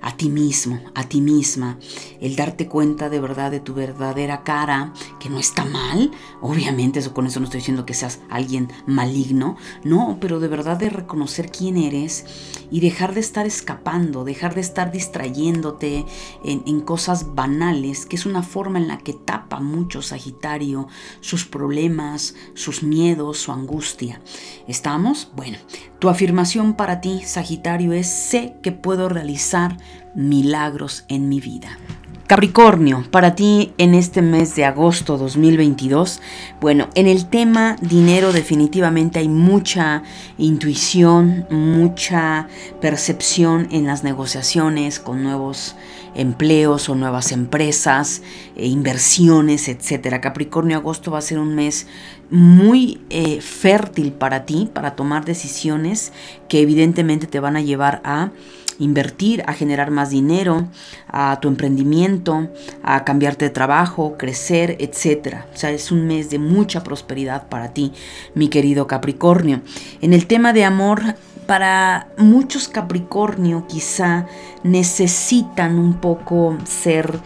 [0.04, 1.80] a ti mismo, a ti misma,
[2.20, 6.12] el darte cuenta de verdad de tu verdadera cara, que no está mal,
[6.42, 10.78] obviamente eso con eso no estoy diciendo que seas alguien maligno, no, pero de verdad
[10.78, 12.26] de reconocer quién eres
[12.70, 16.06] y dejar de estar escapando, dejar de estar distrayéndote
[16.44, 20.88] en, en cosas banales, que es una forma en la que tapa mucho Sagitario
[21.22, 24.22] sus problemas, sus miedos, su angustia.
[24.68, 25.32] ¿Estamos?
[25.36, 25.58] Bueno,
[26.00, 29.78] tu afirmación para ti, Sagitario, es sé que puedo realizar
[30.16, 31.78] milagros en mi vida.
[32.26, 36.22] Capricornio, para ti en este mes de agosto 2022,
[36.62, 40.04] bueno, en el tema dinero definitivamente hay mucha
[40.38, 42.48] intuición, mucha
[42.80, 45.76] percepción en las negociaciones con nuevos
[46.16, 48.22] empleos o nuevas empresas,
[48.56, 50.22] e inversiones, etcétera.
[50.22, 51.88] Capricornio, agosto va a ser un mes
[52.30, 56.14] muy eh, fértil para ti, para tomar decisiones
[56.48, 58.32] que evidentemente te van a llevar a
[58.80, 60.68] invertir, a generar más dinero,
[61.08, 62.50] a tu emprendimiento,
[62.84, 65.38] a cambiarte de trabajo, crecer, etc.
[65.54, 67.94] O sea, es un mes de mucha prosperidad para ti,
[68.36, 69.62] mi querido Capricornio.
[70.02, 74.28] En el tema de amor, para muchos Capricornio quizá
[74.64, 77.20] necesitan un poco ser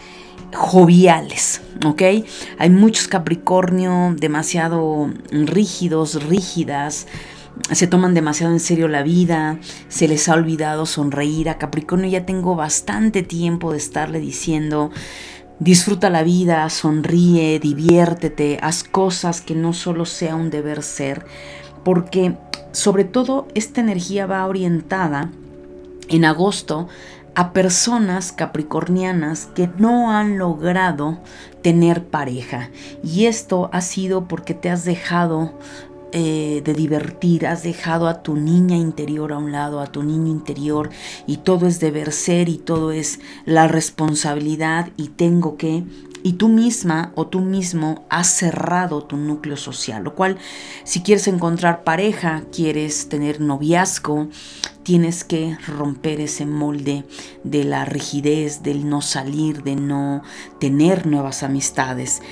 [0.54, 2.02] joviales, ¿ok?
[2.58, 7.06] Hay muchos Capricornio demasiado rígidos, rígidas,
[7.70, 11.48] se toman demasiado en serio la vida, se les ha olvidado sonreír.
[11.48, 14.90] A Capricornio ya tengo bastante tiempo de estarle diciendo,
[15.58, 21.26] disfruta la vida, sonríe, diviértete, haz cosas que no solo sea un deber ser,
[21.84, 22.36] porque
[22.72, 25.30] sobre todo esta energía va orientada
[26.08, 26.88] en agosto
[27.34, 31.20] a personas capricornianas que no han logrado
[31.62, 32.70] tener pareja.
[33.04, 35.52] Y esto ha sido porque te has dejado
[36.12, 40.28] eh, de divertir, has dejado a tu niña interior a un lado, a tu niño
[40.28, 40.88] interior,
[41.26, 45.84] y todo es deber ser y todo es la responsabilidad y tengo que,
[46.22, 50.38] y tú misma o tú mismo has cerrado tu núcleo social, lo cual
[50.84, 54.28] si quieres encontrar pareja, quieres tener noviazgo,
[54.82, 57.04] tienes que romper ese molde
[57.44, 60.22] de la rigidez, del no salir, de no
[60.58, 62.22] tener nuevas amistades.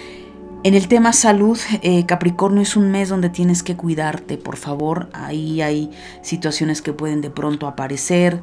[0.67, 5.09] En el tema salud, eh, Capricornio es un mes donde tienes que cuidarte, por favor.
[5.13, 8.41] Ahí hay situaciones que pueden de pronto aparecer.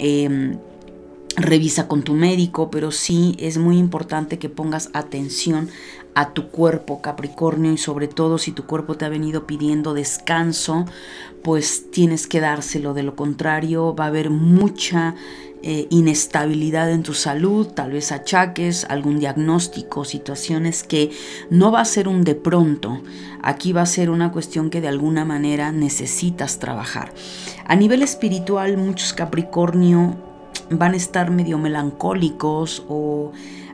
[0.00, 0.58] Em,
[1.36, 5.68] revisa con tu médico, pero sí es muy importante que pongas atención
[6.14, 10.84] a tu cuerpo, Capricornio, y sobre todo si tu cuerpo te ha venido pidiendo descanso,
[11.42, 12.94] pues tienes que dárselo.
[12.94, 15.14] De lo contrario, va a haber mucha
[15.62, 21.12] eh, inestabilidad en tu salud, tal vez achaques, algún diagnóstico, situaciones que
[21.50, 23.00] no va a ser un de pronto.
[23.42, 27.12] Aquí va a ser una cuestión que de alguna manera necesitas trabajar.
[27.64, 30.16] A nivel espiritual, muchos Capricornio
[30.70, 33.32] van a estar medio melancólicos o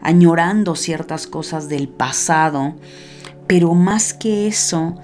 [0.09, 2.75] añorando ciertas cosas del pasado,
[3.47, 4.97] pero más que eso,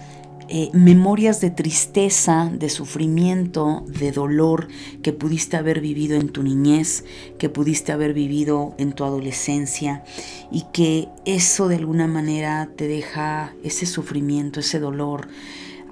[0.48, 4.68] eh, memorias de tristeza, de sufrimiento, de dolor
[5.02, 7.04] que pudiste haber vivido en tu niñez,
[7.36, 10.04] que pudiste haber vivido en tu adolescencia
[10.50, 15.28] y que eso de alguna manera te deja ese sufrimiento, ese dolor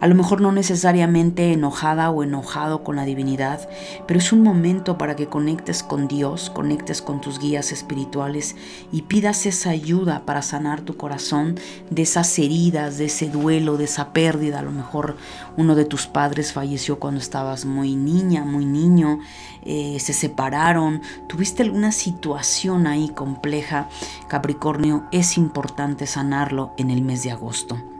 [0.03, 3.69] a lo mejor no necesariamente enojada o enojado con la divinidad,
[4.09, 8.57] pero es un momento para que conectes con Dios, conectes con tus guías espirituales
[8.91, 11.55] y pidas esa ayuda para sanar tu corazón
[11.91, 14.59] de esas heridas, de ese duelo, de esa pérdida.
[14.59, 15.17] A lo mejor
[15.57, 19.21] uno de tus padres falleció cuando estabas muy niña, muy niño,
[19.65, 23.89] eh, se separaron, tuviste alguna situación ahí compleja.
[24.27, 27.92] Capricornio, es importante sanarlo en el mes de agosto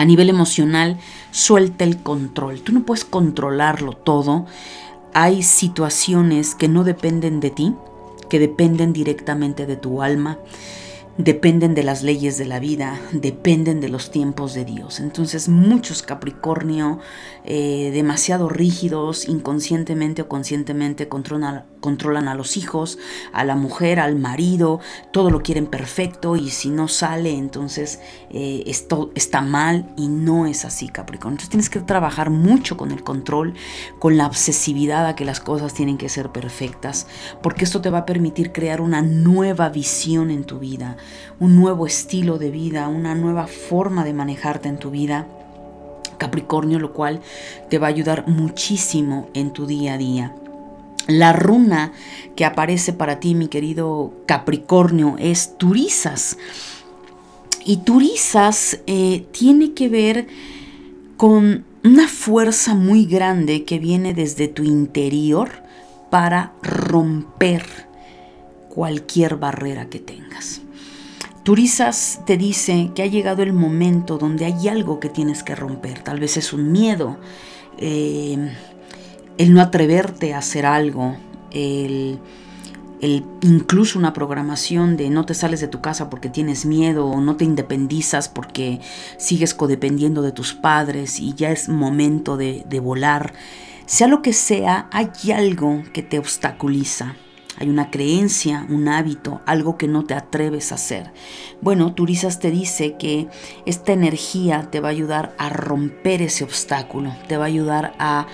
[0.00, 0.96] a nivel emocional,
[1.30, 2.62] suelta el control.
[2.62, 4.46] Tú no puedes controlarlo todo.
[5.12, 7.74] Hay situaciones que no dependen de ti,
[8.30, 10.38] que dependen directamente de tu alma
[11.18, 15.00] dependen de las leyes de la vida, dependen de los tiempos de Dios.
[15.00, 16.98] Entonces muchos Capricornio
[17.44, 22.98] eh, demasiado rígidos, inconscientemente o conscientemente controlan, controlan a los hijos,
[23.32, 24.80] a la mujer, al marido,
[25.12, 28.00] todo lo quieren perfecto y si no sale entonces
[28.30, 31.34] eh, esto está mal y no es así Capricornio.
[31.34, 33.54] Entonces tienes que trabajar mucho con el control,
[33.98, 37.06] con la obsesividad a que las cosas tienen que ser perfectas,
[37.42, 40.96] porque esto te va a permitir crear una nueva visión en tu vida
[41.40, 45.26] un nuevo estilo de vida, una nueva forma de manejarte en tu vida.
[46.20, 47.20] Capricornio, lo cual
[47.68, 50.36] te va a ayudar muchísimo en tu día a día.
[51.08, 51.92] La runa
[52.36, 56.38] que aparece para ti, mi querido Capricornio, es Turizas.
[57.64, 60.28] Y Turizas eh, tiene que ver
[61.16, 65.50] con una fuerza muy grande que viene desde tu interior
[66.10, 67.64] para romper
[68.68, 70.60] cualquier barrera que tengas.
[71.42, 76.02] Turizas te dice que ha llegado el momento donde hay algo que tienes que romper.
[76.02, 77.16] Tal vez es un miedo,
[77.78, 78.54] eh,
[79.38, 81.16] el no atreverte a hacer algo,
[81.50, 82.20] el,
[83.40, 87.36] incluso una programación de no te sales de tu casa porque tienes miedo o no
[87.36, 88.80] te independizas porque
[89.16, 93.32] sigues codependiendo de tus padres y ya es momento de, de volar.
[93.86, 97.16] Sea lo que sea, hay algo que te obstaculiza.
[97.58, 101.12] Hay una creencia, un hábito, algo que no te atreves a hacer.
[101.60, 103.28] Bueno, Turizas te dice que
[103.66, 108.26] esta energía te va a ayudar a romper ese obstáculo, te va a ayudar a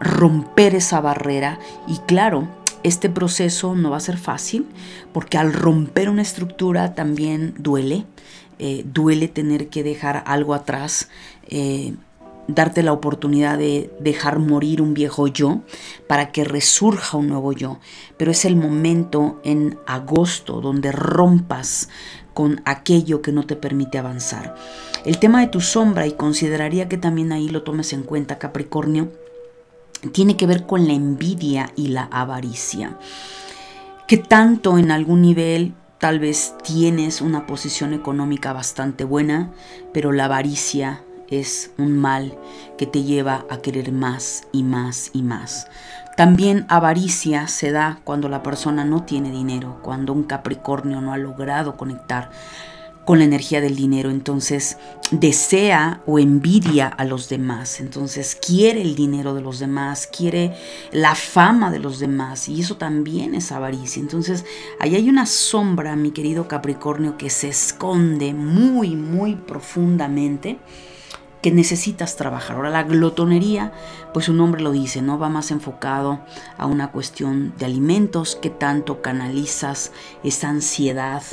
[0.00, 2.48] romper esa barrera y claro,
[2.82, 4.66] este proceso no va a ser fácil
[5.12, 8.04] porque al romper una estructura también duele,
[8.58, 11.08] eh, duele tener que dejar algo atrás.
[11.48, 11.94] Eh,
[12.48, 15.62] darte la oportunidad de dejar morir un viejo yo
[16.06, 17.78] para que resurja un nuevo yo.
[18.16, 21.88] Pero es el momento en agosto donde rompas
[22.34, 24.54] con aquello que no te permite avanzar.
[25.04, 29.12] El tema de tu sombra, y consideraría que también ahí lo tomes en cuenta, Capricornio,
[30.12, 32.98] tiene que ver con la envidia y la avaricia.
[34.08, 39.52] Que tanto en algún nivel tal vez tienes una posición económica bastante buena,
[39.92, 41.02] pero la avaricia
[41.40, 42.38] es un mal
[42.78, 45.68] que te lleva a querer más y más y más.
[46.16, 51.18] También avaricia se da cuando la persona no tiene dinero, cuando un Capricornio no ha
[51.18, 52.30] logrado conectar
[53.04, 54.78] con la energía del dinero, entonces
[55.10, 60.54] desea o envidia a los demás, entonces quiere el dinero de los demás, quiere
[60.90, 64.00] la fama de los demás y eso también es avaricia.
[64.00, 64.44] Entonces
[64.80, 70.58] ahí hay una sombra, mi querido Capricornio, que se esconde muy, muy profundamente
[71.44, 72.56] que necesitas trabajar.
[72.56, 73.70] Ahora la glotonería,
[74.14, 75.18] pues su nombre lo dice, ¿no?
[75.18, 76.20] Va más enfocado
[76.56, 79.90] a una cuestión de alimentos, que tanto canalizas
[80.22, 81.24] esa ansiedad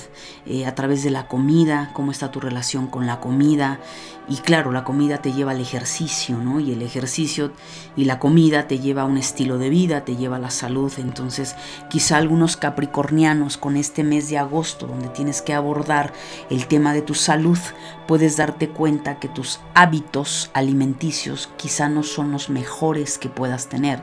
[0.48, 3.80] eh, a través de la comida, cómo está tu relación con la comida.
[4.28, 6.60] Y claro, la comida te lleva al ejercicio, ¿no?
[6.60, 7.52] Y el ejercicio
[7.96, 10.92] y la comida te lleva a un estilo de vida, te lleva a la salud.
[10.98, 11.56] Entonces,
[11.88, 16.14] quizá algunos capricornianos con este mes de agosto, donde tienes que abordar
[16.50, 17.60] el tema de tu salud,
[18.08, 22.71] puedes darte cuenta que tus hábitos alimenticios quizá no son los mejores
[23.20, 24.02] que puedas tener.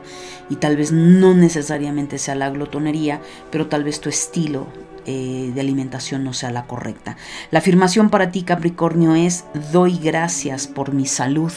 [0.49, 4.67] Y tal vez no necesariamente sea la glotonería, pero tal vez tu estilo
[5.05, 7.17] eh, de alimentación no sea la correcta.
[7.51, 11.51] La afirmación para ti, Capricornio, es doy gracias por mi salud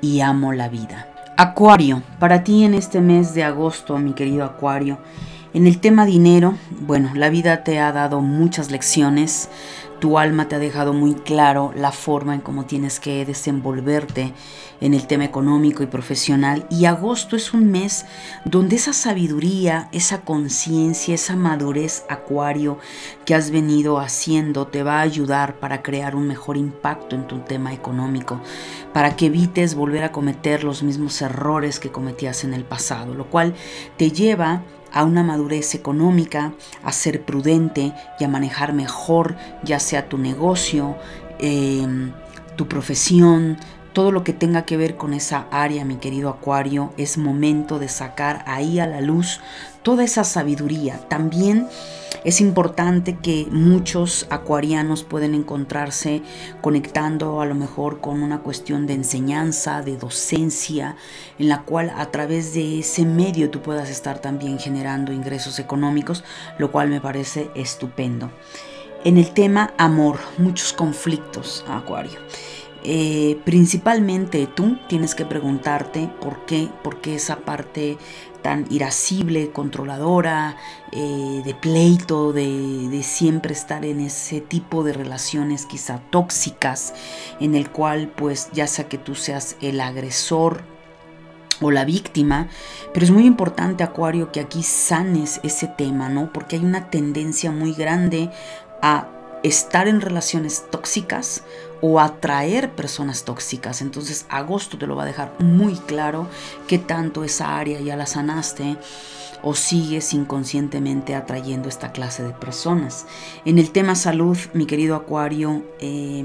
[0.00, 1.08] y amo la vida.
[1.36, 4.98] Acuario, para ti en este mes de agosto, mi querido Acuario,
[5.54, 9.48] en el tema dinero, bueno, la vida te ha dado muchas lecciones,
[9.98, 14.32] tu alma te ha dejado muy claro la forma en cómo tienes que desenvolverte
[14.80, 16.66] en el tema económico y profesional.
[16.70, 18.06] Y agosto es un mes
[18.44, 22.78] donde esa sabiduría, esa conciencia, esa madurez acuario
[23.24, 27.38] que has venido haciendo te va a ayudar para crear un mejor impacto en tu
[27.40, 28.40] tema económico,
[28.92, 33.26] para que evites volver a cometer los mismos errores que cometías en el pasado, lo
[33.26, 33.54] cual
[33.96, 34.62] te lleva
[34.96, 40.96] a una madurez económica, a ser prudente y a manejar mejor ya sea tu negocio,
[41.38, 42.12] em,
[42.56, 43.58] tu profesión,
[43.96, 47.88] todo lo que tenga que ver con esa área, mi querido Acuario, es momento de
[47.88, 49.40] sacar ahí a la luz
[49.80, 51.00] toda esa sabiduría.
[51.08, 51.66] También
[52.22, 56.20] es importante que muchos acuarianos pueden encontrarse
[56.60, 60.96] conectando a lo mejor con una cuestión de enseñanza, de docencia,
[61.38, 66.22] en la cual a través de ese medio tú puedas estar también generando ingresos económicos,
[66.58, 68.30] lo cual me parece estupendo.
[69.04, 72.18] En el tema amor, muchos conflictos, Acuario.
[72.88, 77.98] Eh, principalmente tú tienes que preguntarte por qué, por qué esa parte
[78.42, 80.56] tan irascible, controladora,
[80.92, 86.94] eh, de pleito, de, de, siempre estar en ese tipo de relaciones quizá tóxicas,
[87.40, 90.62] en el cual pues ya sea que tú seas el agresor
[91.60, 92.48] o la víctima,
[92.94, 96.32] pero es muy importante Acuario que aquí sanes ese tema, ¿no?
[96.32, 98.30] Porque hay una tendencia muy grande
[98.80, 99.08] a
[99.42, 101.42] estar en relaciones tóxicas
[101.80, 103.82] o atraer personas tóxicas.
[103.82, 106.28] Entonces agosto te lo va a dejar muy claro
[106.66, 108.76] que tanto esa área ya la sanaste
[109.42, 113.06] o sigues inconscientemente atrayendo esta clase de personas.
[113.44, 116.24] En el tema salud, mi querido Acuario, eh,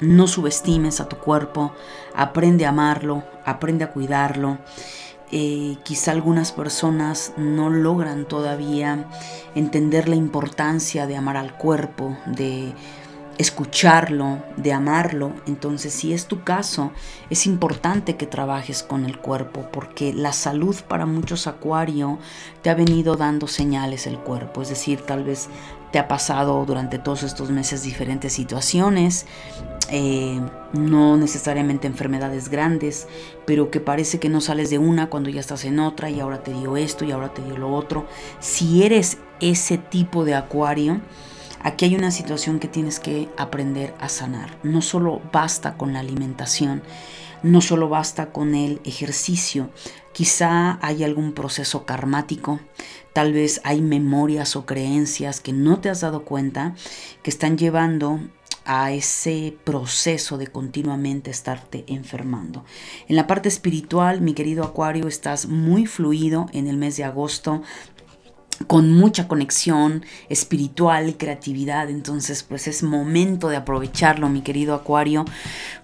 [0.00, 1.72] no subestimes a tu cuerpo,
[2.14, 4.58] aprende a amarlo, aprende a cuidarlo.
[5.30, 9.08] Eh, quizá algunas personas no logran todavía
[9.54, 12.72] entender la importancia de amar al cuerpo, de
[13.38, 15.32] escucharlo, de amarlo.
[15.46, 16.92] Entonces, si es tu caso,
[17.30, 22.18] es importante que trabajes con el cuerpo porque la salud para muchos acuario
[22.62, 24.62] te ha venido dando señales el cuerpo.
[24.62, 25.48] Es decir, tal vez
[25.94, 29.26] te ha pasado durante todos estos meses diferentes situaciones,
[29.90, 30.40] eh,
[30.72, 33.06] no necesariamente enfermedades grandes,
[33.46, 36.42] pero que parece que no sales de una cuando ya estás en otra y ahora
[36.42, 38.08] te dio esto y ahora te dio lo otro.
[38.40, 41.00] Si eres ese tipo de acuario,
[41.64, 44.58] Aquí hay una situación que tienes que aprender a sanar.
[44.62, 46.82] No solo basta con la alimentación,
[47.42, 49.70] no solo basta con el ejercicio.
[50.12, 52.60] Quizá hay algún proceso karmático,
[53.14, 56.74] tal vez hay memorias o creencias que no te has dado cuenta
[57.22, 58.20] que están llevando
[58.66, 62.64] a ese proceso de continuamente estarte enfermando.
[63.08, 67.62] En la parte espiritual, mi querido Acuario, estás muy fluido en el mes de agosto
[68.66, 71.90] con mucha conexión espiritual creatividad.
[71.90, 75.24] Entonces, pues es momento de aprovecharlo, mi querido Acuario,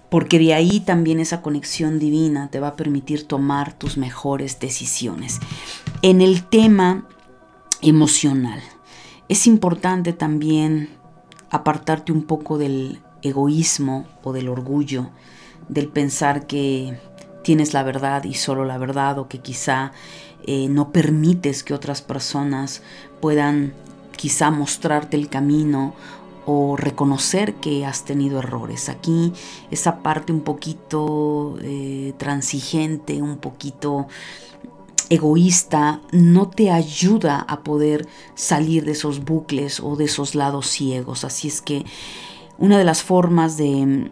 [0.09, 5.39] porque de ahí también esa conexión divina te va a permitir tomar tus mejores decisiones.
[6.03, 7.07] En el tema
[7.83, 8.61] emocional,
[9.29, 10.91] es importante también
[11.51, 15.11] apartarte un poco del egoísmo o del orgullo,
[15.69, 16.99] del pensar que
[17.43, 19.93] tienes la verdad y solo la verdad o que quizá
[20.47, 22.83] eh, no permites que otras personas
[23.21, 23.75] puedan
[24.17, 25.95] quizá mostrarte el camino
[26.47, 28.89] o reconocer que has tenido errores.
[28.89, 29.33] Aquí
[29.71, 34.09] esa parte un poquito eh, transigente, un poquito
[35.11, 41.25] egoísta, no te ayuda a poder salir de esos bucles o de esos lados ciegos.
[41.25, 41.85] Así es que
[42.59, 44.11] una de las formas de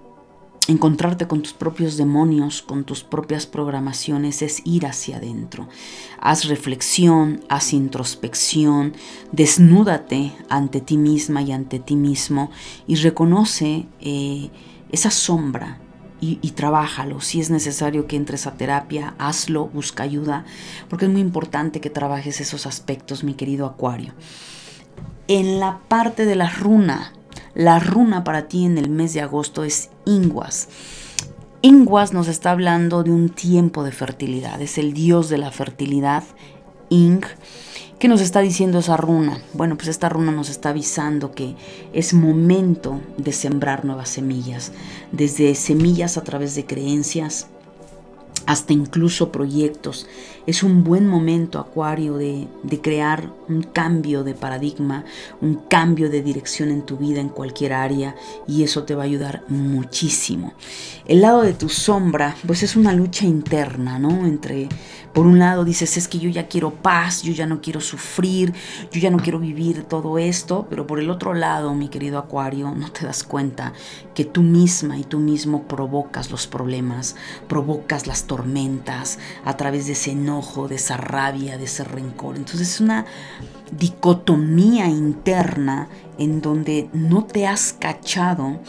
[0.69, 5.67] Encontrarte con tus propios demonios, con tus propias programaciones, es ir hacia adentro.
[6.21, 8.93] Haz reflexión, haz introspección,
[9.33, 12.51] desnúdate ante ti misma y ante ti mismo
[12.87, 14.51] y reconoce eh,
[14.93, 15.79] esa sombra
[16.21, 17.23] y, y trabájalo.
[17.23, 20.45] Si es necesario que entres a terapia, hazlo, busca ayuda,
[20.91, 24.13] porque es muy importante que trabajes esos aspectos, mi querido Acuario.
[25.29, 27.15] En la parte de la runa,
[27.59, 30.69] la runa para ti en el mes de agosto es Inguas.
[31.61, 36.23] Inguas nos está hablando de un tiempo de fertilidad, es el dios de la fertilidad,
[36.89, 37.25] Ing.
[37.99, 39.43] ¿Qué nos está diciendo esa runa?
[39.55, 41.57] Bueno, pues esta runa nos está avisando que
[41.93, 44.71] es momento de sembrar nuevas semillas,
[45.11, 47.49] desde semillas a través de creencias,
[48.49, 50.07] hasta incluso proyectos.
[50.47, 52.49] Es un buen momento, Acuario, de,
[52.81, 55.05] crear un cambio de paradigma,
[55.43, 58.15] un cambio de dirección en tu vida en cualquier área
[58.47, 60.55] y eso te va a ayudar muchísimo.
[61.05, 64.27] El lado de tu sombra, pues es una lucha interna, ¿no?
[64.27, 64.71] Entre,
[65.13, 68.55] por un lado dices, es que yo ya quiero paz, yo ya no quiero sufrir,
[68.91, 72.75] yo ya no quiero vivir todo esto, pero por el otro lado, mi querido Acuario,
[72.75, 73.75] no te das cuenta
[74.15, 77.15] que tú misma y tú mismo provocas los problemas,
[77.47, 78.38] provocas las tormentas
[79.45, 82.37] a través de ese enojo, de esa rabia, de ese rencor.
[82.37, 83.07] Entonces es una
[83.73, 85.89] dicotomía interna
[86.19, 88.61] en donde no te has cachado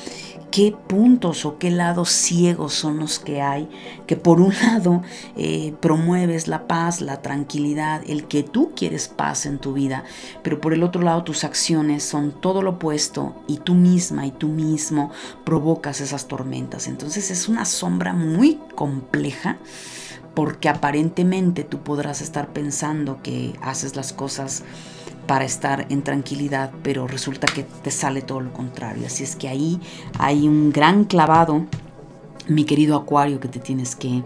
[0.51, 3.69] qué puntos o qué lados ciegos son los que hay,
[4.07, 5.03] que por un lado
[5.35, 10.03] eh, promueves la paz, la tranquilidad, el que tú quieres paz en tu vida,
[10.41, 14.31] pero por el otro lado tus acciones son todo lo opuesto y tú misma y
[14.31, 15.11] tú mismo
[15.43, 16.87] provocas esas tormentas.
[16.87, 19.57] Entonces es una sombra muy compleja
[20.33, 24.63] porque aparentemente tú podrás estar pensando que haces las cosas
[25.27, 29.05] para estar en tranquilidad, pero resulta que te sale todo lo contrario.
[29.05, 29.79] Así es que ahí
[30.17, 31.65] hay un gran clavado,
[32.47, 34.23] mi querido Acuario, que te tienes que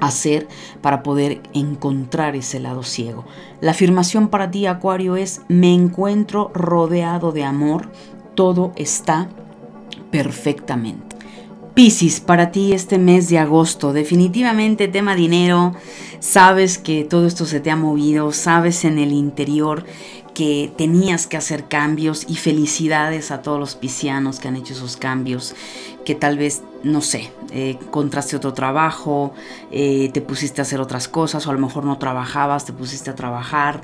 [0.00, 0.46] hacer
[0.80, 3.24] para poder encontrar ese lado ciego.
[3.60, 7.90] La afirmación para ti, Acuario, es me encuentro rodeado de amor,
[8.34, 9.28] todo está
[10.10, 11.15] perfectamente.
[11.76, 15.74] Piscis, para ti este mes de agosto, definitivamente tema dinero,
[16.20, 19.84] sabes que todo esto se te ha movido, sabes en el interior
[20.32, 24.96] que tenías que hacer cambios y felicidades a todos los piscianos que han hecho esos
[24.96, 25.54] cambios,
[26.06, 29.34] que tal vez no sé, eh, encontraste otro trabajo,
[29.70, 33.10] eh, te pusiste a hacer otras cosas, o a lo mejor no trabajabas, te pusiste
[33.10, 33.82] a trabajar,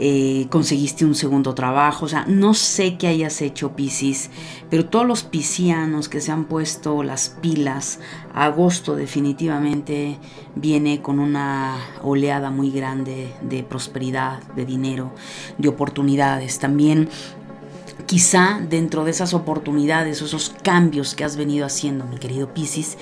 [0.00, 4.30] eh, conseguiste un segundo trabajo, o sea, no sé qué hayas hecho, Piscis,
[4.70, 7.98] pero todos los piscianos que se han puesto las pilas,
[8.32, 10.16] agosto definitivamente
[10.54, 15.12] viene con una oleada muy grande de prosperidad, de dinero,
[15.58, 16.60] de oportunidades.
[16.60, 17.08] También
[18.06, 22.96] Quizá dentro de esas oportunidades, esos cambios que has venido haciendo, mi querido Piscis,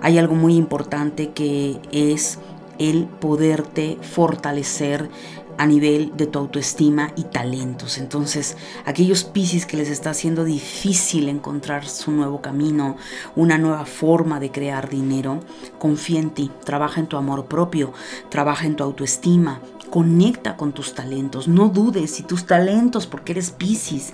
[0.00, 2.40] hay algo muy importante que es
[2.78, 5.10] el poderte fortalecer
[5.58, 7.98] a nivel de tu autoestima y talentos.
[7.98, 8.56] Entonces,
[8.86, 12.96] aquellos Piscis que les está haciendo difícil encontrar su nuevo camino,
[13.36, 15.40] una nueva forma de crear dinero,
[15.78, 17.92] confía en ti, trabaja en tu amor propio,
[18.30, 23.50] trabaja en tu autoestima, conecta con tus talentos, no dudes si tus talentos, porque eres
[23.50, 24.12] Piscis,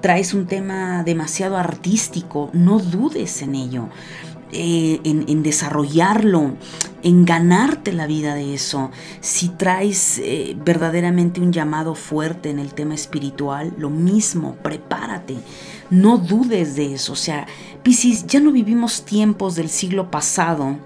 [0.00, 3.88] traes un tema demasiado artístico, no dudes en ello.
[4.56, 6.52] Eh, en, desarrollarlo,
[7.02, 8.92] en ganarte la vida de eso.
[9.20, 15.34] Si traes eh, verdaderamente un llamado fuerte en el tema espiritual, lo mismo, prepárate.
[15.90, 17.14] No dudes de eso.
[17.14, 17.48] O sea,
[17.82, 20.78] Piscis, ya no vivimos tiempos del siglo pasado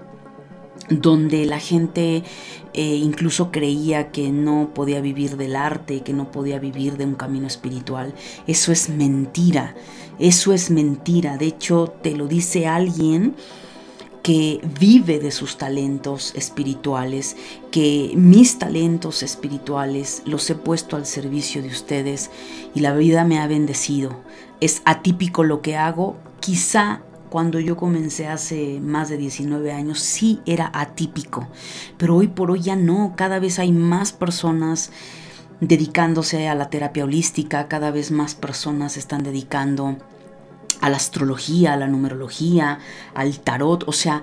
[0.89, 2.23] donde la gente
[2.73, 7.13] eh, incluso creía que no podía vivir del arte, que no podía vivir de un
[7.13, 8.15] camino espiritual.
[8.47, 9.75] Eso es mentira,
[10.17, 11.37] eso es mentira.
[11.37, 13.35] De hecho, te lo dice alguien
[14.29, 17.35] que vive de sus talentos espirituales,
[17.71, 22.29] que mis talentos espirituales los he puesto al servicio de ustedes
[22.75, 24.19] y la vida me ha bendecido.
[24.61, 27.01] Es atípico lo que hago, quizá
[27.31, 31.47] cuando yo comencé hace más de 19 años sí era atípico,
[31.97, 34.91] pero hoy por hoy ya no, cada vez hay más personas
[35.59, 39.97] dedicándose a la terapia holística, cada vez más personas están dedicando
[40.81, 42.79] a la astrología, a la numerología,
[43.13, 44.21] al tarot, o sea,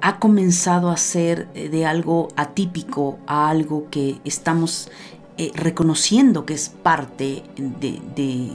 [0.00, 4.90] ha comenzado a ser de algo atípico a algo que estamos
[5.36, 8.50] eh, reconociendo que es parte de, de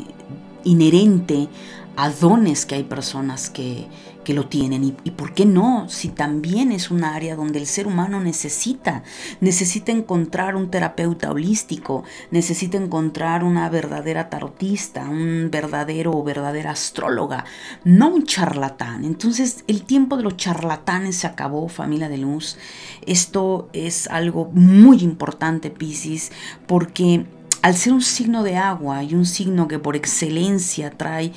[0.63, 1.47] inherente
[1.95, 3.87] a dones que hay personas que,
[4.25, 4.97] que lo tienen.
[5.05, 5.87] Y, por qué no?
[5.87, 9.03] Si también es un área donde el ser humano necesita,
[9.39, 17.45] necesita encontrar un terapeuta holístico, necesita encontrar una verdadera tarotista, un verdadero o verdadera astróloga,
[17.85, 19.05] no un charlatán.
[19.05, 22.57] Entonces el tiempo de los charlatanes se acabó, familia de luz.
[23.05, 26.33] Esto es algo muy importante, Piscis,
[26.67, 27.25] porque
[27.61, 31.31] al ser un signo de agua y un signo que por excelencia trae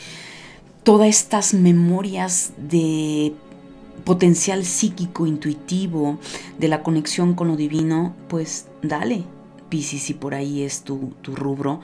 [0.83, 3.35] todas estas memorias de
[4.05, 6.19] potencial psíquico, intuitivo,
[6.59, 9.25] de la conexión con lo divino, pues dale,
[9.69, 11.81] Piscis, si por ahí es tu, tu rubro.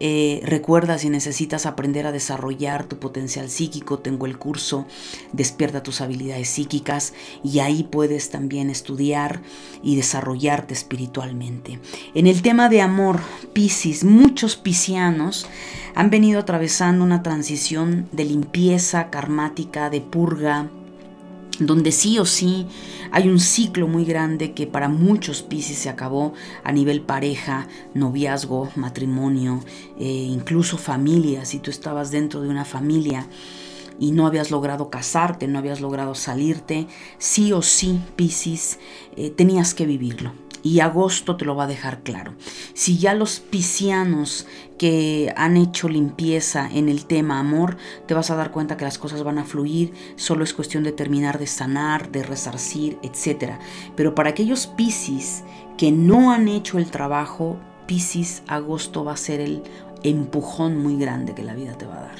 [0.00, 4.86] Eh, recuerda si necesitas aprender a desarrollar tu potencial psíquico, tengo el curso
[5.32, 9.42] Despierta tus habilidades psíquicas y ahí puedes también estudiar
[9.82, 11.80] y desarrollarte espiritualmente.
[12.14, 13.20] En el tema de amor,
[13.52, 15.46] Piscis, muchos piscianos
[15.98, 20.70] han venido atravesando una transición de limpieza karmática, de purga,
[21.58, 22.68] donde sí o sí
[23.10, 28.70] hay un ciclo muy grande que para muchos Pisces se acabó a nivel pareja, noviazgo,
[28.76, 29.58] matrimonio,
[29.98, 33.26] eh, incluso familia, si tú estabas dentro de una familia
[33.98, 36.86] y no habías logrado casarte, no habías logrado salirte,
[37.18, 38.78] sí o sí, Pisces,
[39.16, 40.30] eh, tenías que vivirlo
[40.62, 42.34] y agosto te lo va a dejar claro.
[42.74, 44.46] Si ya los piscianos
[44.78, 48.98] que han hecho limpieza en el tema amor, te vas a dar cuenta que las
[48.98, 53.54] cosas van a fluir, solo es cuestión de terminar de sanar, de resarcir, etc.
[53.96, 55.42] Pero para aquellos piscis
[55.76, 59.62] que no han hecho el trabajo, piscis agosto va a ser el
[60.02, 62.18] empujón muy grande que la vida te va a dar.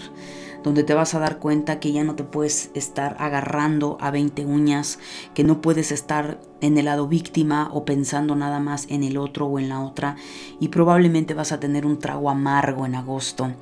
[0.62, 4.44] Donde te vas a dar cuenta que ya no te puedes estar agarrando a 20
[4.46, 4.98] uñas,
[5.34, 9.46] que no puedes estar en el lado víctima o pensando nada más en el otro
[9.46, 10.16] o en la otra
[10.60, 13.52] y probablemente vas a tener un trago amargo en agosto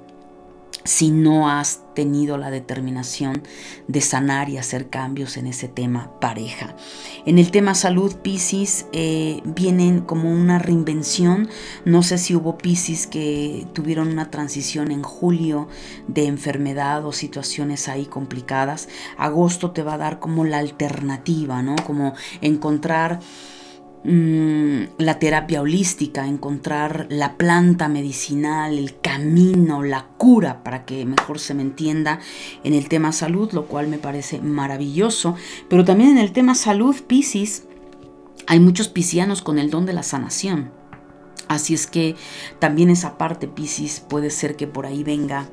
[0.85, 3.43] si no has tenido la determinación
[3.89, 6.77] de sanar y hacer cambios en ese tema pareja.
[7.24, 11.49] En el tema salud, Pisces, eh, vienen como una reinvención.
[11.85, 15.68] No sé si hubo Pisces que tuvieron una transición en julio
[16.07, 18.89] de enfermedad o situaciones ahí complicadas.
[19.16, 21.77] Agosto te va a dar como la alternativa, ¿no?
[21.87, 23.20] Como encontrar
[24.09, 31.41] Mm, la terapia holística, encontrar la planta medicinal, el camino, la cura, para que mejor
[31.41, 32.21] se me entienda
[32.63, 35.35] en el tema salud, lo cual me parece maravilloso.
[35.69, 37.65] Pero también en el tema salud, Pisces,
[38.47, 40.71] hay muchos piscianos con el don de la sanación.
[41.49, 42.15] Así es que
[42.61, 45.49] también esa parte, Pisces, puede ser que por ahí venga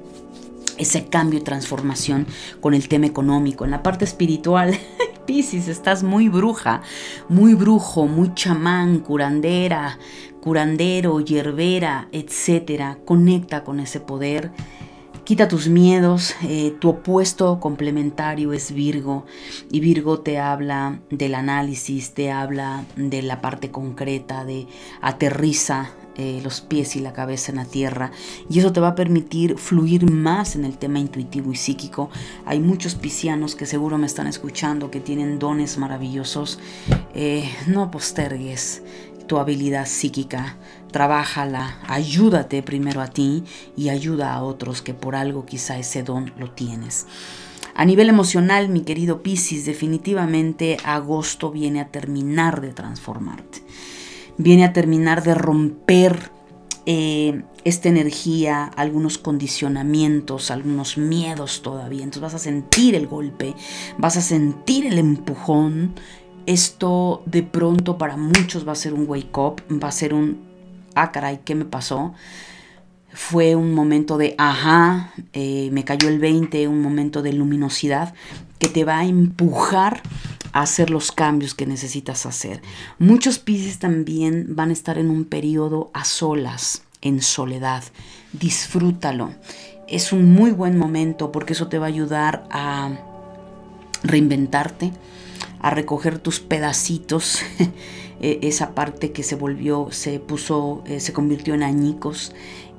[0.77, 2.27] ese cambio y transformación
[2.61, 3.65] con el tema económico.
[3.65, 4.77] En la parte espiritual,
[5.25, 6.81] Piscis, estás muy bruja,
[7.29, 9.97] muy brujo, muy chamán, curandera,
[10.41, 12.97] curandero, hierbera, etc.
[13.05, 14.51] Conecta con ese poder.
[15.23, 19.25] Quita tus miedos, eh, tu opuesto complementario es Virgo
[19.71, 24.67] y Virgo te habla del análisis, te habla de la parte concreta, de
[25.01, 28.11] aterriza eh, los pies y la cabeza en la tierra
[28.49, 32.09] y eso te va a permitir fluir más en el tema intuitivo y psíquico.
[32.45, 36.59] Hay muchos piscianos que seguro me están escuchando que tienen dones maravillosos.
[37.15, 38.83] Eh, no postergues
[39.27, 40.57] tu habilidad psíquica,
[40.91, 43.43] trabájala, ayúdate primero a ti
[43.75, 47.07] y ayuda a otros que por algo quizá ese don lo tienes.
[47.73, 53.63] A nivel emocional, mi querido Piscis, definitivamente agosto viene a terminar de transformarte
[54.37, 56.31] viene a terminar de romper
[56.85, 62.03] eh, esta energía, algunos condicionamientos, algunos miedos todavía.
[62.03, 63.55] Entonces vas a sentir el golpe,
[63.97, 65.93] vas a sentir el empujón.
[66.45, 70.41] Esto de pronto para muchos va a ser un wake up, va a ser un,
[70.93, 72.13] ah caray, ¿qué me pasó?
[73.13, 78.13] Fue un momento de, ajá, eh, me cayó el 20, un momento de luminosidad
[78.59, 80.01] que te va a empujar
[80.53, 82.61] hacer los cambios que necesitas hacer.
[82.99, 87.83] Muchos Pisces también van a estar en un periodo a solas, en soledad.
[88.31, 89.33] Disfrútalo.
[89.87, 92.91] Es un muy buen momento porque eso te va a ayudar a
[94.03, 94.91] reinventarte,
[95.59, 97.41] a recoger tus pedacitos,
[98.21, 102.31] e, esa parte que se volvió, se puso, eh, se convirtió en añicos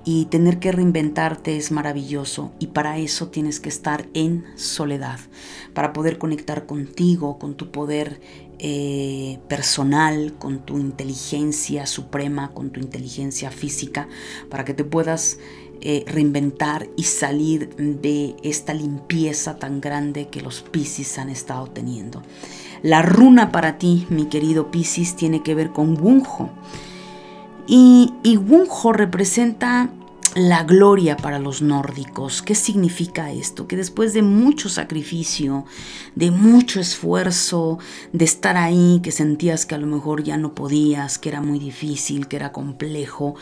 [0.05, 5.18] y tener que reinventarte es maravilloso y para eso tienes que estar en soledad,
[5.72, 8.20] para poder conectar contigo, con tu poder
[8.59, 14.09] eh, personal, con tu inteligencia suprema, con tu inteligencia física,
[14.50, 15.38] para que te puedas
[15.80, 22.22] eh, reinventar y salir de esta limpieza tan grande que los Piscis han estado teniendo.
[22.82, 26.50] La runa para ti, mi querido Piscis, tiene que ver con Wunjo.
[27.66, 29.90] Y, y Wunjo representa
[30.34, 32.42] la gloria para los nórdicos.
[32.42, 33.68] ¿Qué significa esto?
[33.68, 35.64] Que después de mucho sacrificio,
[36.16, 37.78] de mucho esfuerzo,
[38.12, 41.58] de estar ahí, que sentías que a lo mejor ya no podías, que era muy
[41.58, 43.36] difícil, que era complejo,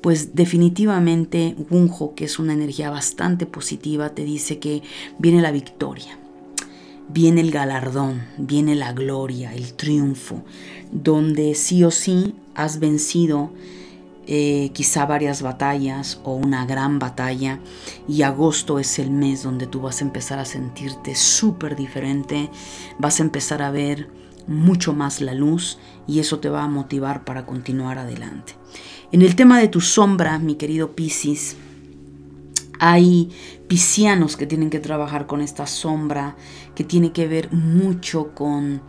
[0.00, 4.82] pues definitivamente Wunjo, que es una energía bastante positiva, te dice que
[5.18, 6.18] viene la victoria.
[7.10, 10.44] Viene el galardón, viene la gloria, el triunfo,
[10.92, 13.52] donde sí o sí has vencido
[14.26, 17.60] eh, quizá varias batallas o una gran batalla
[18.06, 22.50] y agosto es el mes donde tú vas a empezar a sentirte súper diferente,
[22.98, 24.10] vas a empezar a ver
[24.46, 28.54] mucho más la luz y eso te va a motivar para continuar adelante.
[29.12, 31.56] En el tema de tu sombra, mi querido Piscis,
[32.80, 33.30] hay
[33.68, 36.36] piscianos que tienen que trabajar con esta sombra
[36.74, 38.82] que tiene que ver mucho con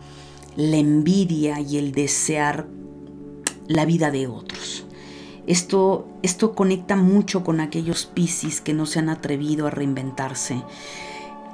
[0.56, 2.66] la envidia y el desear
[3.70, 4.84] la vida de otros.
[5.46, 10.62] Esto, esto conecta mucho con aquellos Piscis que no se han atrevido a reinventarse,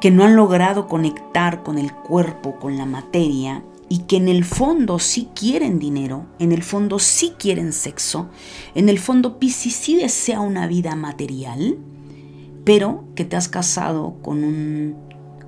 [0.01, 4.45] que no han logrado conectar con el cuerpo, con la materia y que en el
[4.45, 8.29] fondo sí quieren dinero, en el fondo sí quieren sexo,
[8.75, 11.77] en el fondo Piscis sí desea una vida material,
[12.65, 15.06] pero que te has casado con un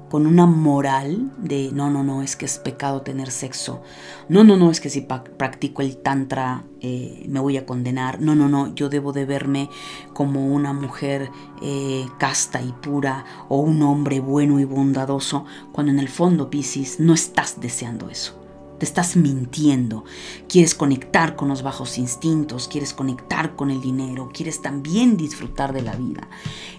[0.09, 3.83] con una moral de no, no, no, es que es pecado tener sexo.
[4.29, 8.21] No, no, no, es que si practico el tantra eh, me voy a condenar.
[8.21, 9.69] No, no, no, yo debo de verme
[10.13, 11.31] como una mujer
[11.63, 17.01] eh, casta y pura o un hombre bueno y bondadoso, cuando en el fondo, Piscis,
[17.01, 18.38] no estás deseando eso.
[18.79, 20.05] Te estás mintiendo.
[20.49, 25.83] Quieres conectar con los bajos instintos, quieres conectar con el dinero, quieres también disfrutar de
[25.83, 26.29] la vida.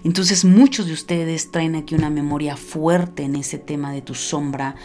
[0.04, 4.76] Entonces muchos de ustedes traen aquí una memoria fuerte en ese tema de tu sombra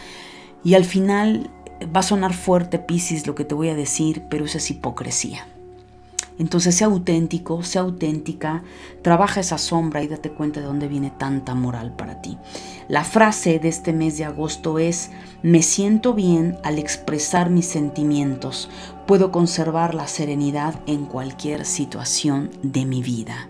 [0.62, 1.50] y al final
[1.94, 5.46] va a sonar fuerte, Piscis, lo que te voy a decir, pero eso es hipocresía.
[6.38, 8.62] Entonces sea auténtico, sea auténtica,
[9.02, 12.36] trabaja esa sombra y date cuenta de dónde viene tanta moral para ti.
[12.88, 15.10] La frase de este mes de agosto es,
[15.42, 18.68] me siento bien al expresar mis sentimientos,
[19.06, 23.48] puedo conservar la serenidad en cualquier situación de mi vida.